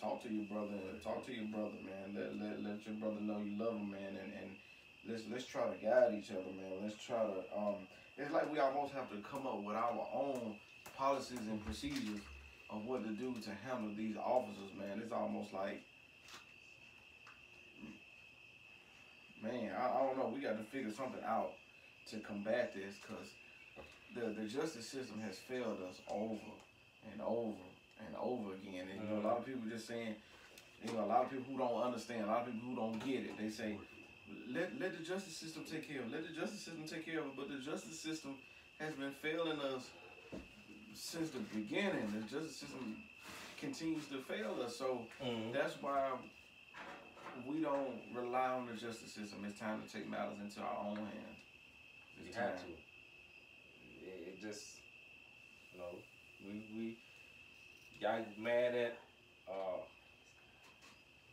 Talk 0.00 0.22
to 0.22 0.32
your 0.32 0.44
brother. 0.44 0.78
Talk 1.02 1.26
to 1.26 1.32
your 1.34 1.46
brother, 1.46 1.78
man. 1.82 2.14
Let, 2.14 2.38
let, 2.38 2.62
let 2.62 2.86
your 2.86 2.96
brother 2.96 3.20
know 3.20 3.42
you 3.42 3.58
love 3.58 3.74
him, 3.74 3.90
man. 3.90 4.18
And, 4.18 4.32
and 4.40 4.50
let's 5.08 5.22
let's 5.30 5.46
try 5.46 5.62
to 5.62 5.76
guide 5.82 6.14
each 6.18 6.30
other, 6.30 6.50
man. 6.54 6.82
Let's 6.82 7.02
try 7.02 7.22
to. 7.22 7.42
Um, 7.56 7.86
it's 8.18 8.32
like 8.32 8.50
we 8.52 8.58
almost 8.58 8.92
have 8.94 9.10
to 9.10 9.16
come 9.18 9.46
up 9.46 9.62
with 9.62 9.76
our 9.76 10.06
own 10.12 10.56
policies 10.96 11.40
and 11.48 11.64
procedures 11.64 12.20
of 12.70 12.84
what 12.84 13.04
to 13.04 13.10
do 13.10 13.34
to 13.42 13.50
handle 13.66 13.90
these 13.96 14.16
officers, 14.16 14.70
man. 14.78 15.00
It's 15.02 15.12
almost 15.12 15.52
like, 15.52 15.82
man, 19.42 19.70
I, 19.78 19.86
I 19.86 19.98
don't 20.02 20.18
know. 20.18 20.32
We 20.34 20.40
got 20.40 20.58
to 20.58 20.64
figure 20.64 20.92
something 20.92 21.22
out 21.26 21.52
to 22.10 22.18
combat 22.20 22.74
this 22.74 22.94
because 23.00 23.28
the 24.14 24.32
the 24.40 24.46
justice 24.46 24.88
system 24.88 25.20
has 25.20 25.38
failed 25.38 25.78
us 25.88 26.00
over 26.10 26.52
and 27.12 27.20
over 27.20 27.62
and 28.04 28.14
over 28.20 28.54
again. 28.54 28.86
And 28.90 29.02
you 29.02 29.14
know, 29.14 29.20
a 29.22 29.26
lot 29.26 29.38
of 29.38 29.46
people 29.46 29.68
just 29.68 29.86
saying, 29.86 30.14
you 30.84 30.92
know, 30.92 31.04
a 31.04 31.06
lot 31.06 31.22
of 31.24 31.30
people 31.30 31.52
who 31.52 31.58
don't 31.58 31.82
understand, 31.82 32.24
a 32.24 32.26
lot 32.26 32.46
of 32.46 32.52
people 32.52 32.68
who 32.68 32.76
don't 32.76 32.98
get 33.04 33.24
it, 33.24 33.38
they 33.38 33.48
say, 33.50 33.76
let 34.48 34.78
let 34.78 34.96
the 34.96 35.04
justice 35.04 35.36
system 35.36 35.64
take 35.70 35.88
care 35.88 36.00
of 36.00 36.06
it. 36.08 36.12
Let 36.12 36.28
the 36.28 36.34
justice 36.34 36.62
system 36.62 36.84
take 36.86 37.06
care 37.06 37.20
of 37.20 37.26
it. 37.26 37.36
But 37.36 37.48
the 37.48 37.58
justice 37.58 37.98
system 37.98 38.36
has 38.80 38.94
been 38.94 39.12
failing 39.22 39.60
us 39.60 39.90
since 40.94 41.30
the 41.30 41.40
beginning. 41.54 42.12
The 42.12 42.26
justice 42.28 42.56
system 42.56 42.96
continues 43.58 44.06
to 44.08 44.18
fail 44.18 44.60
us. 44.62 44.76
So 44.76 45.06
Mhm. 45.20 45.52
that's 45.52 45.80
why 45.80 46.10
we 47.46 47.62
don't 47.62 48.02
rely 48.12 48.48
on 48.48 48.66
the 48.66 48.74
justice 48.74 49.12
system. 49.12 49.44
It's 49.44 49.58
time 49.58 49.82
to 49.82 49.88
take 49.88 50.08
matters 50.08 50.38
into 50.40 50.60
our 50.60 50.84
own 50.84 50.96
hands. 50.96 51.31
You 52.24 52.32
have 52.34 52.56
to. 52.62 52.66
It, 54.00 54.22
it 54.28 54.40
just, 54.40 54.62
you 55.72 55.78
know, 55.78 55.98
we 56.44 56.62
we 56.76 56.96
y'all 58.00 58.24
mad 58.38 58.74
at 58.74 58.98
uh 59.48 59.80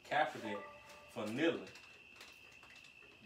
Kaepernick 0.09 0.57
for 1.13 1.25
kneeling. 1.25 1.67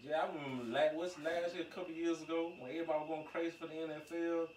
Yeah, 0.05 0.23
I 0.23 0.27
remember 0.27 0.65
last, 0.65 0.95
what's 0.95 1.17
last 1.19 1.53
year, 1.53 1.63
a 1.63 1.73
couple 1.73 1.93
years 1.93 2.21
ago, 2.21 2.51
when 2.59 2.71
everybody 2.71 2.99
was 2.99 3.07
going 3.07 3.23
crazy 3.23 3.55
for 3.57 3.67
the 3.67 3.73
NFL, 3.73 4.47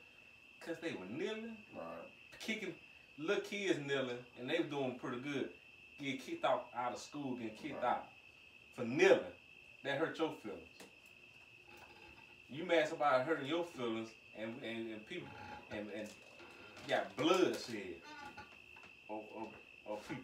cause 0.61 0.77
they 0.83 0.93
were 0.93 1.07
kneeling, 1.07 1.57
Right. 1.73 2.09
kicking 2.41 2.75
little 3.19 3.43
kids 3.43 3.79
kneeling, 3.79 4.19
and 4.39 4.51
they 4.51 4.59
were 4.59 4.65
doing 4.65 4.95
pretty 4.97 5.19
good. 5.19 5.49
Get 6.01 6.19
kicked 6.19 6.45
out 6.45 6.67
out 6.77 6.93
of 6.93 6.99
school, 6.99 7.35
getting 7.37 7.55
kicked 7.55 7.83
Right. 7.83 7.85
out 7.85 8.07
for 8.75 8.85
kneeling. 8.85 9.33
That 9.85 9.99
hurt 9.99 10.19
your 10.19 10.33
feelings. 10.43 10.67
You 12.51 12.65
mad 12.65 12.89
somebody 12.89 13.25
hurting 13.25 13.47
your 13.47 13.65
feelings, 13.65 14.09
and 14.39 14.55
and, 14.63 14.91
and 14.93 15.07
people 15.07 15.29
and 15.71 15.87
and 15.97 16.09
got 16.89 17.15
blood 17.17 17.57
shed 17.67 17.97
of 19.09 20.09
people. 20.09 20.23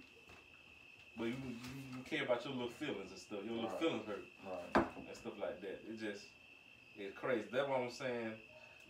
But 1.17 1.25
you, 1.25 1.35
you, 1.35 1.97
you 1.97 2.03
care 2.09 2.25
about 2.25 2.45
your 2.45 2.55
little 2.55 2.71
feelings 2.71 3.11
and 3.11 3.19
stuff. 3.21 3.41
Your 3.45 3.55
little 3.55 3.71
Right. 3.71 3.79
feelings 3.79 4.07
hurt 4.07 4.25
Right. 4.45 4.87
and 5.09 5.17
stuff 5.17 5.35
like 5.41 5.61
that. 5.61 5.81
It 5.89 6.01
just 6.01 6.25
it's 6.99 7.17
crazy. 7.17 7.45
That's 7.53 7.69
what 7.69 7.81
I'm 7.81 7.91
saying. 7.91 8.33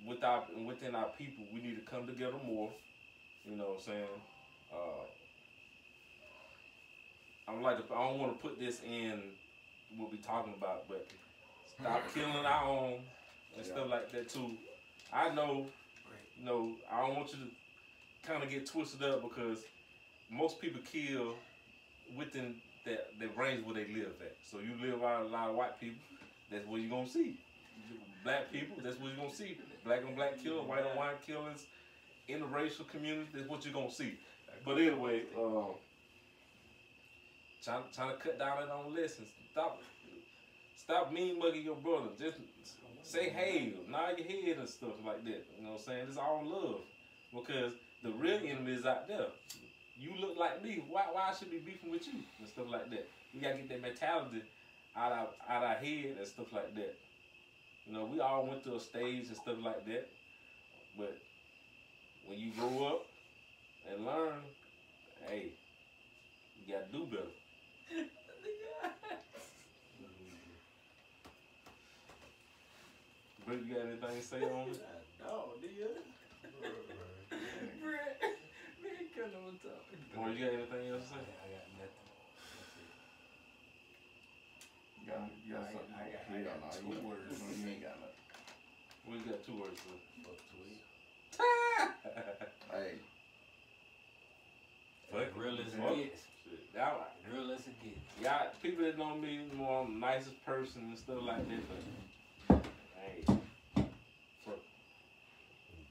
With 0.06 0.22
our 0.24 0.44
within 0.64 0.94
our 0.94 1.08
people, 1.18 1.44
we 1.52 1.60
need 1.60 1.76
to 1.76 1.82
come 1.90 2.06
together 2.06 2.36
more. 2.44 2.70
You 3.48 3.56
know 3.56 3.64
what 3.64 3.74
I'm 3.78 3.80
saying? 3.84 4.14
Uh, 4.72 5.04
I'm 7.48 7.62
like 7.62 7.76
to, 7.86 7.94
I 7.94 7.98
don't 8.08 8.18
want 8.18 8.32
to 8.36 8.38
put 8.48 8.58
this 8.58 8.80
in 8.86 9.20
what 9.96 10.10
we're 10.10 10.22
talking 10.22 10.54
about, 10.56 10.88
but 10.88 11.06
stop 11.78 12.02
killing 12.14 12.46
our 12.46 12.64
own 12.68 12.98
and 13.56 13.66
stuff 13.66 13.88
like 13.90 14.10
that 14.12 14.28
too. 14.28 14.52
I 15.12 15.34
know, 15.34 15.66
you 16.38 16.44
know, 16.44 16.72
I 16.90 17.00
don't 17.00 17.16
want 17.16 17.32
you 17.32 17.38
to 17.44 18.28
kind 18.28 18.42
of 18.42 18.50
get 18.50 18.66
twisted 18.66 19.02
up 19.02 19.22
because 19.22 19.64
most 20.30 20.60
people 20.60 20.80
kill 20.90 21.34
within 22.16 22.56
that 22.84 23.08
the 23.18 23.28
range 23.40 23.64
where 23.64 23.74
they 23.74 23.92
live 23.92 24.14
at. 24.20 24.36
So 24.50 24.58
you 24.58 24.74
live 24.80 25.02
around 25.02 25.26
a 25.26 25.28
lot 25.28 25.50
of 25.50 25.56
white 25.56 25.78
people, 25.78 26.00
that's 26.50 26.66
what 26.66 26.80
you're 26.80 26.90
gonna 26.90 27.08
see. 27.08 27.38
Black 28.24 28.52
people, 28.52 28.76
that's 28.82 28.98
what 28.98 29.08
you're 29.08 29.16
gonna 29.16 29.34
see. 29.34 29.58
Black 29.84 30.04
on 30.06 30.14
black 30.14 30.42
killers, 30.42 30.66
white 30.66 30.84
on 30.84 30.96
white 30.96 31.20
killings, 31.26 31.66
interracial 32.28 32.88
community, 32.88 33.28
that's 33.34 33.48
what 33.48 33.64
you're 33.64 33.74
gonna 33.74 33.90
see. 33.90 34.18
But 34.64 34.78
anyway, 34.78 35.22
uh, 35.36 35.74
trying 37.62 37.84
trying 37.94 38.16
to 38.16 38.22
cut 38.22 38.38
down 38.38 38.68
on 38.70 38.94
listen. 38.94 39.26
Stop 39.52 39.80
stop 40.82 41.12
mean 41.12 41.38
mugging 41.38 41.62
your 41.62 41.76
brother. 41.76 42.08
Just 42.18 42.38
say 43.02 43.30
hey, 43.30 43.74
nod 43.88 44.18
your 44.18 44.26
head 44.26 44.58
and 44.58 44.68
stuff 44.68 44.94
like 45.06 45.24
that. 45.24 45.46
You 45.56 45.64
know 45.64 45.72
what 45.72 45.80
I'm 45.80 45.84
saying? 45.84 46.06
It's 46.08 46.18
all 46.18 46.42
love. 46.44 46.80
Because 47.32 47.72
the 48.02 48.10
real 48.10 48.40
enemy 48.44 48.72
is 48.72 48.84
out 48.84 49.06
there. 49.08 49.26
You 49.96 50.12
look 50.20 50.36
like 50.36 50.62
me. 50.62 50.84
Why 50.90 51.04
why 51.12 51.30
I 51.30 51.34
should 51.34 51.50
be 51.50 51.58
beefing 51.58 51.90
with 51.90 52.06
you 52.06 52.20
and 52.38 52.48
stuff 52.48 52.66
like 52.70 52.90
that? 52.90 53.08
We 53.32 53.40
gotta 53.40 53.56
get 53.56 53.68
that 53.68 53.82
mentality 53.82 54.42
out 54.96 55.12
of 55.12 55.28
out 55.48 55.62
our 55.62 55.74
head 55.74 56.16
and 56.18 56.26
stuff 56.26 56.52
like 56.52 56.74
that. 56.74 56.98
You 57.86 57.94
know, 57.94 58.04
we 58.04 58.20
all 58.20 58.46
went 58.46 58.64
through 58.64 58.76
a 58.76 58.80
stage 58.80 59.28
and 59.28 59.36
stuff 59.36 59.56
like 59.62 59.86
that. 59.86 60.08
But 60.98 61.16
when 62.26 62.38
you 62.38 62.50
grow 62.52 62.86
up 62.86 63.06
and 63.90 64.04
learn, 64.04 64.34
hey, 65.28 65.52
you 66.56 66.74
gotta 66.74 66.90
do 66.92 67.06
better. 67.06 68.06
But 73.46 73.58
you 73.58 73.74
got 73.74 73.86
anything 73.86 74.16
to 74.16 74.22
say 74.22 74.42
on 74.42 74.68
it? 74.70 74.80
No, 75.22 75.54
nigga. 75.62 75.86
Brett, 77.78 78.18
nigga, 78.82 79.06
come 79.14 79.30
on 79.46 79.54
top. 79.62 79.86
Or 80.18 80.34
you 80.34 80.42
got 80.44 80.50
anything 80.52 80.90
else 80.90 81.06
to 81.06 81.14
say? 81.14 81.22
I 81.22 81.30
say? 81.30 81.54
got 81.54 81.66
nothing. 81.78 82.10
You 84.98 85.06
got, 85.06 85.30
you 85.46 85.54
got 85.54 85.62
I 85.62 85.70
got- 85.70 85.78
something. 85.78 85.94
I 85.94 86.10
got- 86.10 86.26
I 86.26 86.42
Hell 86.42 86.42
got 86.42 86.58
no, 86.58 86.74
two 86.74 86.90
you- 86.90 87.06
words. 87.06 87.38
You 87.38 87.70
ain't 87.70 87.82
got 87.86 87.96
nothing. 88.02 88.18
We 89.06 89.14
got 89.30 89.38
two 89.46 89.56
words 89.62 89.78
to 89.78 89.94
Fuck 90.26 90.42
tweet. 90.50 90.82
Hey, 92.74 92.98
Fuck 95.14 95.30
Real 95.38 95.54
as 95.62 95.70
Fuck. 95.78 95.94
it 95.98 96.10
gets. 96.10 96.22
Shit. 96.42 96.66
Y'all, 96.74 97.06
Real 97.30 97.46
as 97.54 97.62
it 97.62 97.78
gets. 97.78 98.02
y'all, 98.18 98.50
people 98.60 98.82
that 98.84 98.98
know 98.98 99.14
me 99.14 99.38
more 99.54 99.82
I'm 99.86 99.94
the 99.94 100.06
nicest 100.06 100.44
person 100.44 100.82
and 100.90 100.98
stuff 100.98 101.22
like 101.22 101.46
that, 101.48 101.62
but 101.70 101.78
hey, 103.02 103.22
fuck, 104.44 104.60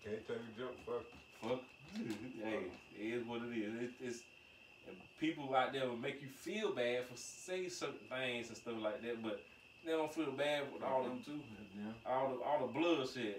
can't 0.04 0.28
take 0.28 0.38
a 0.38 0.60
jump, 0.60 0.76
fuck. 0.86 1.04
fuck, 1.42 1.62
hey, 2.44 2.64
it 3.00 3.06
is 3.06 3.28
what 3.28 3.42
it 3.44 3.58
is. 3.58 3.84
It, 3.84 3.92
it's 4.02 4.20
and 4.88 4.98
people 5.20 5.54
out 5.56 5.74
there 5.74 5.88
will 5.88 5.98
make 5.98 6.22
you 6.22 6.30
feel 6.30 6.74
bad 6.74 7.06
for 7.06 7.16
say 7.16 7.70
certain 7.70 8.00
things 8.10 8.48
and 8.48 8.58
stuff 8.58 8.76
like 8.82 9.02
that, 9.04 9.22
but 9.22 9.42
they 9.86 9.92
don't 9.92 10.14
feel 10.14 10.32
bad 10.32 10.64
with 10.74 10.84
all 10.84 11.04
them 11.04 11.22
too. 11.26 11.40
yeah. 11.76 12.12
All 12.12 12.30
the 12.30 12.44
all 12.44 12.68
the 12.68 12.74
bloodshed. 12.74 13.36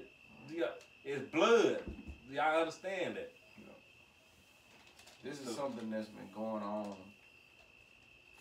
Yeah, 0.52 0.66
it's 1.04 1.30
blood. 1.32 1.80
Y'all 2.30 2.60
understand 2.60 3.16
that? 3.16 3.32
This 5.24 5.40
is 5.40 5.54
something 5.54 5.88
that's 5.88 6.08
been 6.08 6.26
going 6.34 6.64
on 6.64 6.96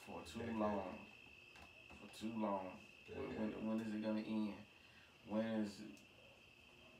for 0.07 0.17
too 0.33 0.41
long. 0.57 0.97
For 2.01 2.19
too 2.19 2.31
long. 2.41 2.65
When, 3.13 3.27
when, 3.37 3.67
when 3.67 3.81
is 3.85 3.93
it 3.93 4.03
gonna 4.03 4.23
end? 4.27 4.53
When 5.31 5.63
is 5.63 5.71
it? 5.79 5.95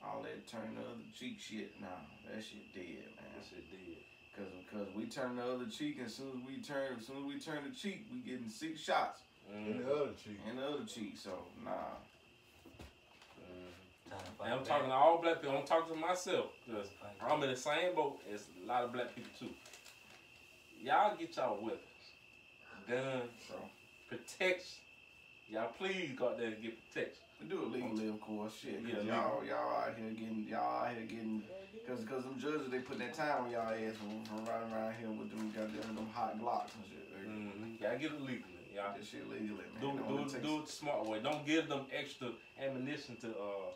All 0.02 0.24
that 0.24 0.48
turn 0.48 0.74
the 0.76 0.82
other 0.82 1.04
cheek 1.17 1.38
shit. 1.39 1.80
Nah, 1.82 1.88
that 2.32 2.41
shit 2.41 2.74
dead, 2.74 3.12
man. 3.20 3.28
That 3.36 3.44
shit 3.48 3.70
dead. 3.70 3.98
Cause, 4.34 4.48
cause 4.72 4.88
we 4.96 5.06
turn 5.08 5.36
the 5.36 5.44
other 5.44 5.65
cheek, 5.65 5.98
and 5.98 6.08
as 6.08 6.15
soon 6.15 6.30
as 6.30 6.48
we 6.48 6.63
turn, 6.63 6.96
as 6.98 7.06
soon 7.06 7.17
as 7.17 7.24
we 7.26 7.39
turn 7.39 7.60
the 7.70 7.76
cheek, 7.76 8.08
we 8.12 8.20
getting 8.20 8.48
six 8.50 8.80
shots 8.80 9.20
And 9.54 9.76
Mm, 9.76 9.86
the 9.86 9.94
other 9.94 10.12
cheek. 10.24 10.39
in 10.50 10.56
the 10.56 10.65
other 10.65 10.86
cheek. 10.86 11.17
So 11.22 11.32
nah, 11.65 12.00
mm. 13.36 14.10
Time 14.10 14.20
And 14.46 14.54
I'm 14.54 14.63
talking 14.65 14.88
to 14.88 14.94
all 14.96 15.22
black 15.22 15.41
people. 15.41 15.58
I'm 15.58 15.65
talking 15.65 15.94
to 15.94 16.00
myself 16.00 16.46
because 16.65 16.88
I'm 17.22 17.44
in 17.44 17.50
the 17.50 17.56
same 17.58 17.94
boat 17.94 18.20
as 18.34 18.46
a 18.63 18.67
lot 18.67 18.86
of 18.86 18.94
black 18.94 19.13
people 19.13 19.32
too. 19.38 19.54
Y'all 20.82 21.15
get 21.17 21.36
y'all 21.36 21.62
weapons, 21.62 21.82
guns, 22.88 23.30
so 23.48 23.56
protection. 24.10 24.80
Y'all 25.52 25.72
please 25.78 26.12
go 26.18 26.30
out 26.30 26.38
there 26.38 26.48
and 26.48 26.62
get 26.62 26.74
protection. 26.88 27.20
we 27.42 27.50
do 27.50 27.64
it 27.64 27.72
legally, 27.72 28.08
of 28.08 28.22
course. 28.22 28.54
Shit, 28.62 28.80
cause 28.86 29.04
Yeah, 29.04 29.16
y'all, 29.16 29.44
y'all 29.44 29.76
out 29.84 29.94
here 29.98 30.10
getting, 30.12 30.48
y'all 30.48 30.86
out 30.86 30.94
here 30.96 31.04
getting, 31.04 31.44
cause, 31.86 32.00
cause 32.08 32.24
them 32.24 32.40
judges 32.40 32.72
they 32.72 32.80
put 32.80 33.00
that 33.00 33.14
time 33.14 33.44
on 33.46 33.52
y'all 33.52 33.68
ass 33.68 33.96
from, 34.00 34.24
from 34.24 34.46
riding 34.46 34.72
around 34.72 34.96
here 34.96 35.10
with 35.12 35.30
them 35.30 35.52
goddamn 35.52 35.96
them 35.96 36.08
hot 36.14 36.40
glocks 36.40 36.72
and 36.76 36.86
shit. 36.88 36.98
They- 36.98 37.08
Mm-hmm. 37.22 37.84
Y'all 37.84 37.98
get 38.00 38.12
it 38.12 38.22
legally. 38.22 38.66
Y'all 38.76 38.94
That 38.98 39.06
shit 39.06 39.30
legally, 39.30 39.64
man. 39.76 39.80
do 39.82 39.90
It 39.92 40.08
do 40.08 40.38
it, 40.38 40.44
do 40.44 40.58
it 40.60 40.66
the 40.66 40.72
smart 40.72 41.06
way. 41.06 41.20
Don't 41.22 41.46
give 41.46 41.68
them 41.70 41.86
extra 41.94 42.30
ammunition 42.60 43.16
to 43.22 43.28
uh 43.30 43.70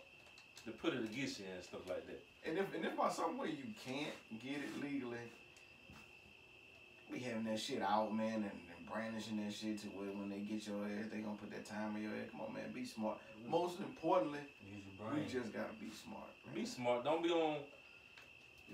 to 0.65 0.71
put 0.71 0.93
it 0.93 1.03
against 1.03 1.39
you 1.39 1.45
and 1.53 1.63
stuff 1.63 1.81
like 1.87 2.05
that. 2.07 2.23
And 2.47 2.57
if 2.57 2.73
and 2.73 2.83
if 2.85 2.97
by 2.97 3.09
some 3.11 3.37
way 3.37 3.49
you 3.49 3.69
can't 3.85 4.15
get 4.41 4.57
it 4.63 4.81
legally, 4.81 5.19
we 7.11 7.19
having 7.19 7.43
that 7.45 7.59
shit 7.59 7.81
out, 7.81 8.13
man, 8.15 8.33
and, 8.35 8.45
and 8.45 8.64
brandishing 8.91 9.37
that 9.43 9.53
shit 9.53 9.79
to 9.81 9.87
where 9.97 10.07
when 10.15 10.29
they 10.29 10.39
get 10.39 10.65
your 10.67 10.83
ass, 10.85 11.07
they 11.11 11.19
gonna 11.19 11.37
put 11.37 11.51
that 11.51 11.65
time 11.65 11.95
in 11.95 12.03
your 12.03 12.11
head. 12.11 12.31
Come 12.31 12.41
on, 12.41 12.53
man, 12.53 12.71
be 12.73 12.85
smart. 12.85 13.17
Most 13.47 13.79
importantly, 13.79 14.39
Use 14.65 14.83
your 14.97 15.07
we 15.09 15.19
brain. 15.21 15.29
just 15.29 15.53
gotta 15.53 15.73
be 15.79 15.89
smart. 15.91 16.29
man. 16.45 16.55
Be 16.55 16.65
smart. 16.65 17.03
Don't 17.03 17.23
be 17.23 17.29
on. 17.29 17.57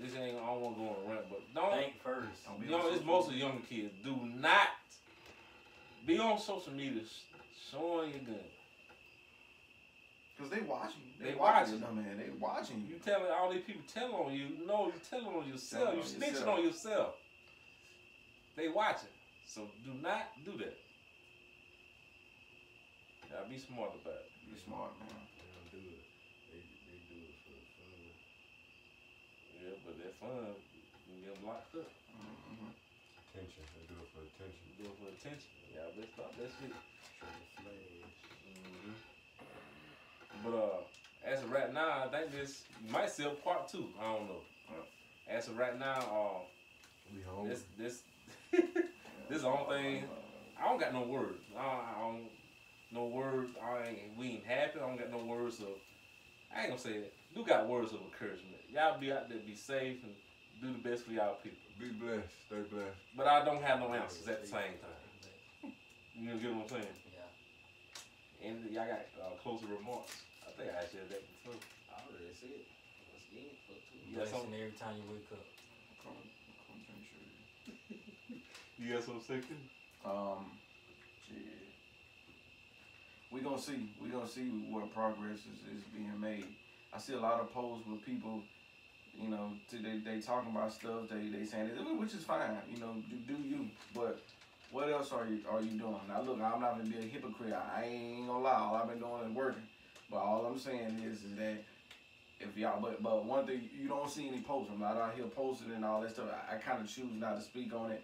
This 0.00 0.14
ain't. 0.16 0.36
I 0.36 0.46
don't 0.46 0.60
want 0.60 0.76
to 0.76 0.80
go 0.82 0.88
on 0.88 0.96
a 1.04 1.08
rant, 1.14 1.26
but 1.28 1.40
don't. 1.54 1.72
Think 1.78 2.00
first. 2.02 2.44
Don't 2.46 2.60
be 2.60 2.66
You 2.66 2.72
know, 2.72 2.88
on 2.88 2.94
it's 2.94 3.04
mostly 3.04 3.36
young 3.36 3.60
kids. 3.68 3.92
Do 4.02 4.16
not 4.40 4.68
be 6.06 6.18
on 6.18 6.38
social 6.38 6.72
media 6.72 7.02
sh- 7.04 7.70
showing 7.70 8.10
your 8.10 8.20
gun. 8.20 8.44
Cause 10.38 10.50
they 10.50 10.60
watching. 10.62 11.02
They 11.20 11.34
watching, 11.34 11.80
watching. 11.82 11.96
you, 11.96 12.02
man. 12.02 12.16
They 12.18 12.30
watching 12.40 12.84
You 12.88 12.94
you. 12.94 13.00
telling 13.04 13.30
all 13.30 13.52
these 13.52 13.62
people 13.64 13.82
telling 13.92 14.14
on 14.14 14.32
you. 14.32 14.46
No, 14.66 14.86
you 14.86 14.94
telling 15.08 15.26
on 15.26 15.46
yourself. 15.46 15.84
Telling 15.84 15.98
You 15.98 16.02
on 16.02 16.08
snitching 16.08 16.32
yourself. 16.32 16.58
on 16.58 16.64
yourself. 16.64 17.14
They 18.56 18.68
watching. 18.68 19.08
So 19.44 19.68
do 19.84 19.92
not 20.00 20.32
do 20.44 20.56
that. 20.58 20.78
Now 23.30 23.44
be 23.48 23.58
smart 23.58 23.92
about 24.00 24.24
it. 24.24 24.30
Be 24.48 24.56
smart, 24.60 24.92
man. 25.00 25.08
They 25.36 25.48
don't 25.52 25.70
do 25.72 25.80
it. 25.80 26.04
They, 26.48 26.60
they 26.88 26.98
do 27.08 27.16
it 27.20 27.36
for 27.44 27.52
the 27.52 27.64
fun. 27.76 28.00
Yeah, 29.60 29.74
but 29.84 29.94
that 30.00 30.12
fun. 30.20 30.56
You 31.08 31.20
get 31.24 31.36
them 31.36 31.46
locked 31.48 31.74
up. 31.76 31.88
hmm 32.16 32.72
Attention. 33.32 33.64
They 33.76 33.84
do 33.88 33.96
it 34.00 34.08
for 34.12 34.20
attention. 34.24 34.60
You 34.68 34.84
do 34.84 34.84
it 34.92 34.96
for 35.00 35.08
attention. 35.08 35.48
Yeah, 35.72 35.88
let's 35.96 36.12
stop 36.12 36.32
that 36.36 36.50
shit. 36.60 36.72
Trying 37.20 37.40
to 37.40 37.46
flash. 37.60 38.12
hmm 38.44 38.96
But 40.44 40.54
uh, 40.56 40.80
as 41.24 41.42
of 41.42 41.50
right 41.52 41.72
now, 41.72 42.04
I 42.04 42.08
think 42.08 42.32
this 42.32 42.64
might 42.90 43.10
sell 43.10 43.32
part 43.40 43.68
two. 43.68 43.88
I 44.00 44.12
don't 44.16 44.28
know. 44.28 44.42
As 45.28 45.48
of 45.48 45.56
right 45.56 45.78
now, 45.78 45.96
uh, 46.00 46.40
We 47.14 47.22
home. 47.22 47.48
this 47.48 47.64
this 47.78 48.02
this 49.32 49.38
is 49.38 49.44
the 49.44 49.48
only 49.48 49.76
thing. 49.80 50.04
I 50.60 50.68
don't 50.68 50.78
got 50.78 50.92
no 50.92 51.08
words. 51.08 51.40
I 51.56 51.62
don't, 51.64 51.84
I 51.88 52.00
don't 52.04 52.28
no 52.92 53.06
words. 53.06 53.50
I 53.56 53.88
ain't 53.88 53.98
we 54.18 54.26
ain't 54.36 54.44
happy. 54.44 54.76
I 54.76 54.86
don't 54.86 54.98
got 54.98 55.10
no 55.10 55.24
words 55.24 55.58
of. 55.60 55.72
I 56.54 56.60
ain't 56.60 56.68
gonna 56.68 56.80
say 56.80 57.08
it. 57.08 57.14
Do 57.34 57.42
got 57.42 57.66
words 57.66 57.96
of 57.96 58.00
encouragement. 58.04 58.60
Y'all 58.68 59.00
be 59.00 59.10
out 59.10 59.30
there, 59.30 59.38
be 59.40 59.56
safe, 59.56 60.04
and 60.04 60.12
do 60.60 60.68
the 60.68 60.84
best 60.84 61.08
for 61.08 61.12
y'all 61.12 61.40
people. 61.40 61.64
Be 61.80 61.96
blessed. 61.96 62.28
Stay 62.44 62.60
blessed. 62.68 63.00
But 63.16 63.26
I 63.26 63.42
don't 63.42 63.64
have 63.64 63.80
no 63.80 63.94
answers 63.94 64.28
at 64.28 64.42
the 64.42 64.46
same 64.46 64.76
time. 64.84 65.72
You 66.12 66.28
know 66.28 66.36
get 66.36 66.52
what 66.52 66.68
I'm 66.68 66.84
saying? 66.84 66.96
Yeah. 67.08 68.52
And 68.52 68.68
y'all 68.68 68.84
got 68.84 69.08
uh, 69.16 69.32
closing 69.40 69.72
remarks. 69.72 70.12
I 70.44 70.52
think 70.60 70.76
I 70.76 70.84
said 70.84 71.08
that 71.08 71.24
before. 71.24 71.56
I 71.88 72.04
already 72.04 72.36
said 72.36 72.52
it. 72.52 72.68
Let's 73.08 73.24
get 73.32 73.48
it. 73.48 73.56
Fuck 73.64 73.80
two. 73.88 73.96
You 73.96 74.12
got 74.12 74.28
Blessing 74.28 74.44
something? 74.44 74.60
every 74.60 74.76
time 74.76 75.00
you 75.00 75.08
wake 75.08 75.32
up. 75.32 75.40
Come, 76.04 76.20
come 76.68 76.84
drink 76.84 77.00
sugar. 77.08 77.32
You 78.82 78.94
got 78.94 79.04
something 79.04 79.22
second? 79.22 79.58
Um, 80.04 80.50
shit. 81.28 81.36
We 83.30 83.40
gonna 83.40 83.58
see. 83.58 83.90
We 84.02 84.08
gonna 84.08 84.26
see 84.26 84.48
what 84.70 84.92
progress 84.92 85.38
is, 85.38 85.78
is 85.78 85.84
being 85.94 86.12
made. 86.20 86.46
I 86.92 86.98
see 86.98 87.14
a 87.14 87.20
lot 87.20 87.40
of 87.40 87.52
posts 87.52 87.86
with 87.86 88.04
people, 88.04 88.42
you 89.14 89.28
know, 89.28 89.52
they 89.70 89.98
they 89.98 90.20
talking 90.20 90.50
about 90.50 90.72
stuff. 90.72 91.08
They 91.08 91.28
they 91.28 91.44
saying 91.44 91.68
it, 91.68 92.00
which 92.00 92.14
is 92.14 92.24
fine. 92.24 92.56
You 92.68 92.80
know, 92.80 92.96
do, 93.08 93.34
do 93.34 93.40
you? 93.40 93.68
But 93.94 94.20
what 94.72 94.90
else 94.90 95.12
are 95.12 95.26
you 95.26 95.40
are 95.48 95.62
you 95.62 95.78
doing? 95.78 96.00
Now 96.08 96.22
look, 96.22 96.40
I'm 96.40 96.60
not 96.60 96.78
gonna 96.78 96.90
be 96.90 96.98
a 96.98 97.02
hypocrite. 97.02 97.54
I 97.54 97.84
ain't 97.84 98.26
gonna 98.26 98.40
lie. 98.40 98.52
All 98.52 98.74
I've 98.74 98.88
been 98.88 98.98
doing 98.98 99.30
is 99.30 99.36
working. 99.36 99.62
But 100.10 100.18
all 100.18 100.44
I'm 100.44 100.58
saying 100.58 101.00
is, 101.06 101.22
is 101.22 101.36
that 101.36 101.62
if 102.40 102.56
y'all, 102.56 102.80
but 102.80 103.00
but 103.00 103.24
one 103.24 103.46
thing 103.46 103.70
you 103.80 103.86
don't 103.86 104.10
see 104.10 104.26
any 104.26 104.40
posts. 104.40 104.72
I'm 104.74 104.80
not 104.80 104.96
out 104.96 105.14
here 105.14 105.26
posting 105.26 105.70
and 105.70 105.84
all 105.84 106.00
that 106.00 106.10
stuff. 106.10 106.26
I, 106.50 106.56
I 106.56 106.58
kind 106.58 106.82
of 106.82 106.92
choose 106.92 107.14
not 107.14 107.36
to 107.36 107.42
speak 107.42 107.72
on 107.72 107.92
it 107.92 108.02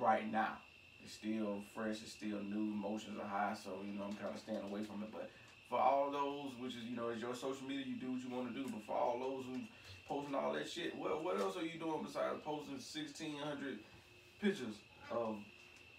right 0.00 0.30
now. 0.30 0.58
It's 1.02 1.14
still 1.14 1.62
fresh. 1.74 2.00
It's 2.02 2.12
still 2.12 2.40
new. 2.42 2.72
Emotions 2.72 3.18
are 3.20 3.28
high, 3.28 3.54
so 3.54 3.70
you 3.84 3.98
know 3.98 4.04
I'm 4.04 4.16
kind 4.16 4.34
of 4.34 4.40
staying 4.40 4.64
away 4.64 4.84
from 4.84 5.02
it. 5.02 5.12
But 5.12 5.30
for 5.68 5.78
all 5.78 6.10
those, 6.10 6.52
which 6.58 6.76
is 6.76 6.84
you 6.84 6.96
know, 6.96 7.08
it's 7.08 7.20
your 7.20 7.34
social 7.34 7.66
media. 7.66 7.84
You 7.86 7.96
do 7.96 8.12
what 8.12 8.22
you 8.22 8.30
want 8.30 8.48
to 8.48 8.54
do. 8.54 8.64
But 8.64 8.86
for 8.86 8.96
all 8.96 9.18
those 9.18 9.44
who 9.44 9.60
posting 10.08 10.34
all 10.34 10.52
that 10.52 10.68
shit, 10.68 10.96
what 10.96 11.22
what 11.22 11.38
else 11.38 11.56
are 11.56 11.64
you 11.64 11.78
doing 11.78 12.00
besides 12.04 12.40
posting 12.44 12.80
1,600 12.80 13.78
pictures 14.40 14.80
of 15.10 15.36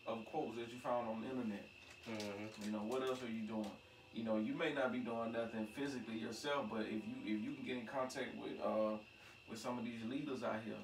of 0.07 0.25
quotes 0.25 0.57
that 0.57 0.73
you 0.73 0.79
found 0.81 1.07
on 1.07 1.21
the 1.21 1.29
internet? 1.29 1.65
Mm-hmm. 2.09 2.65
You 2.65 2.71
know, 2.71 2.83
what 2.85 3.01
else 3.01 3.21
are 3.21 3.31
you 3.31 3.45
doing? 3.45 3.71
You 4.13 4.23
know, 4.23 4.37
you 4.37 4.53
may 4.53 4.73
not 4.73 4.93
be 4.93 4.99
doing 4.99 5.33
nothing 5.33 5.67
physically 5.75 6.17
yourself, 6.17 6.65
but 6.71 6.81
if 6.81 7.01
you 7.05 7.15
if 7.25 7.41
you 7.43 7.53
can 7.53 7.65
get 7.65 7.77
in 7.77 7.85
contact 7.85 8.33
with 8.41 8.57
uh 8.63 8.97
with 9.49 9.59
some 9.59 9.77
of 9.77 9.85
these 9.85 10.01
leaders 10.09 10.41
out 10.41 10.61
here, 10.65 10.81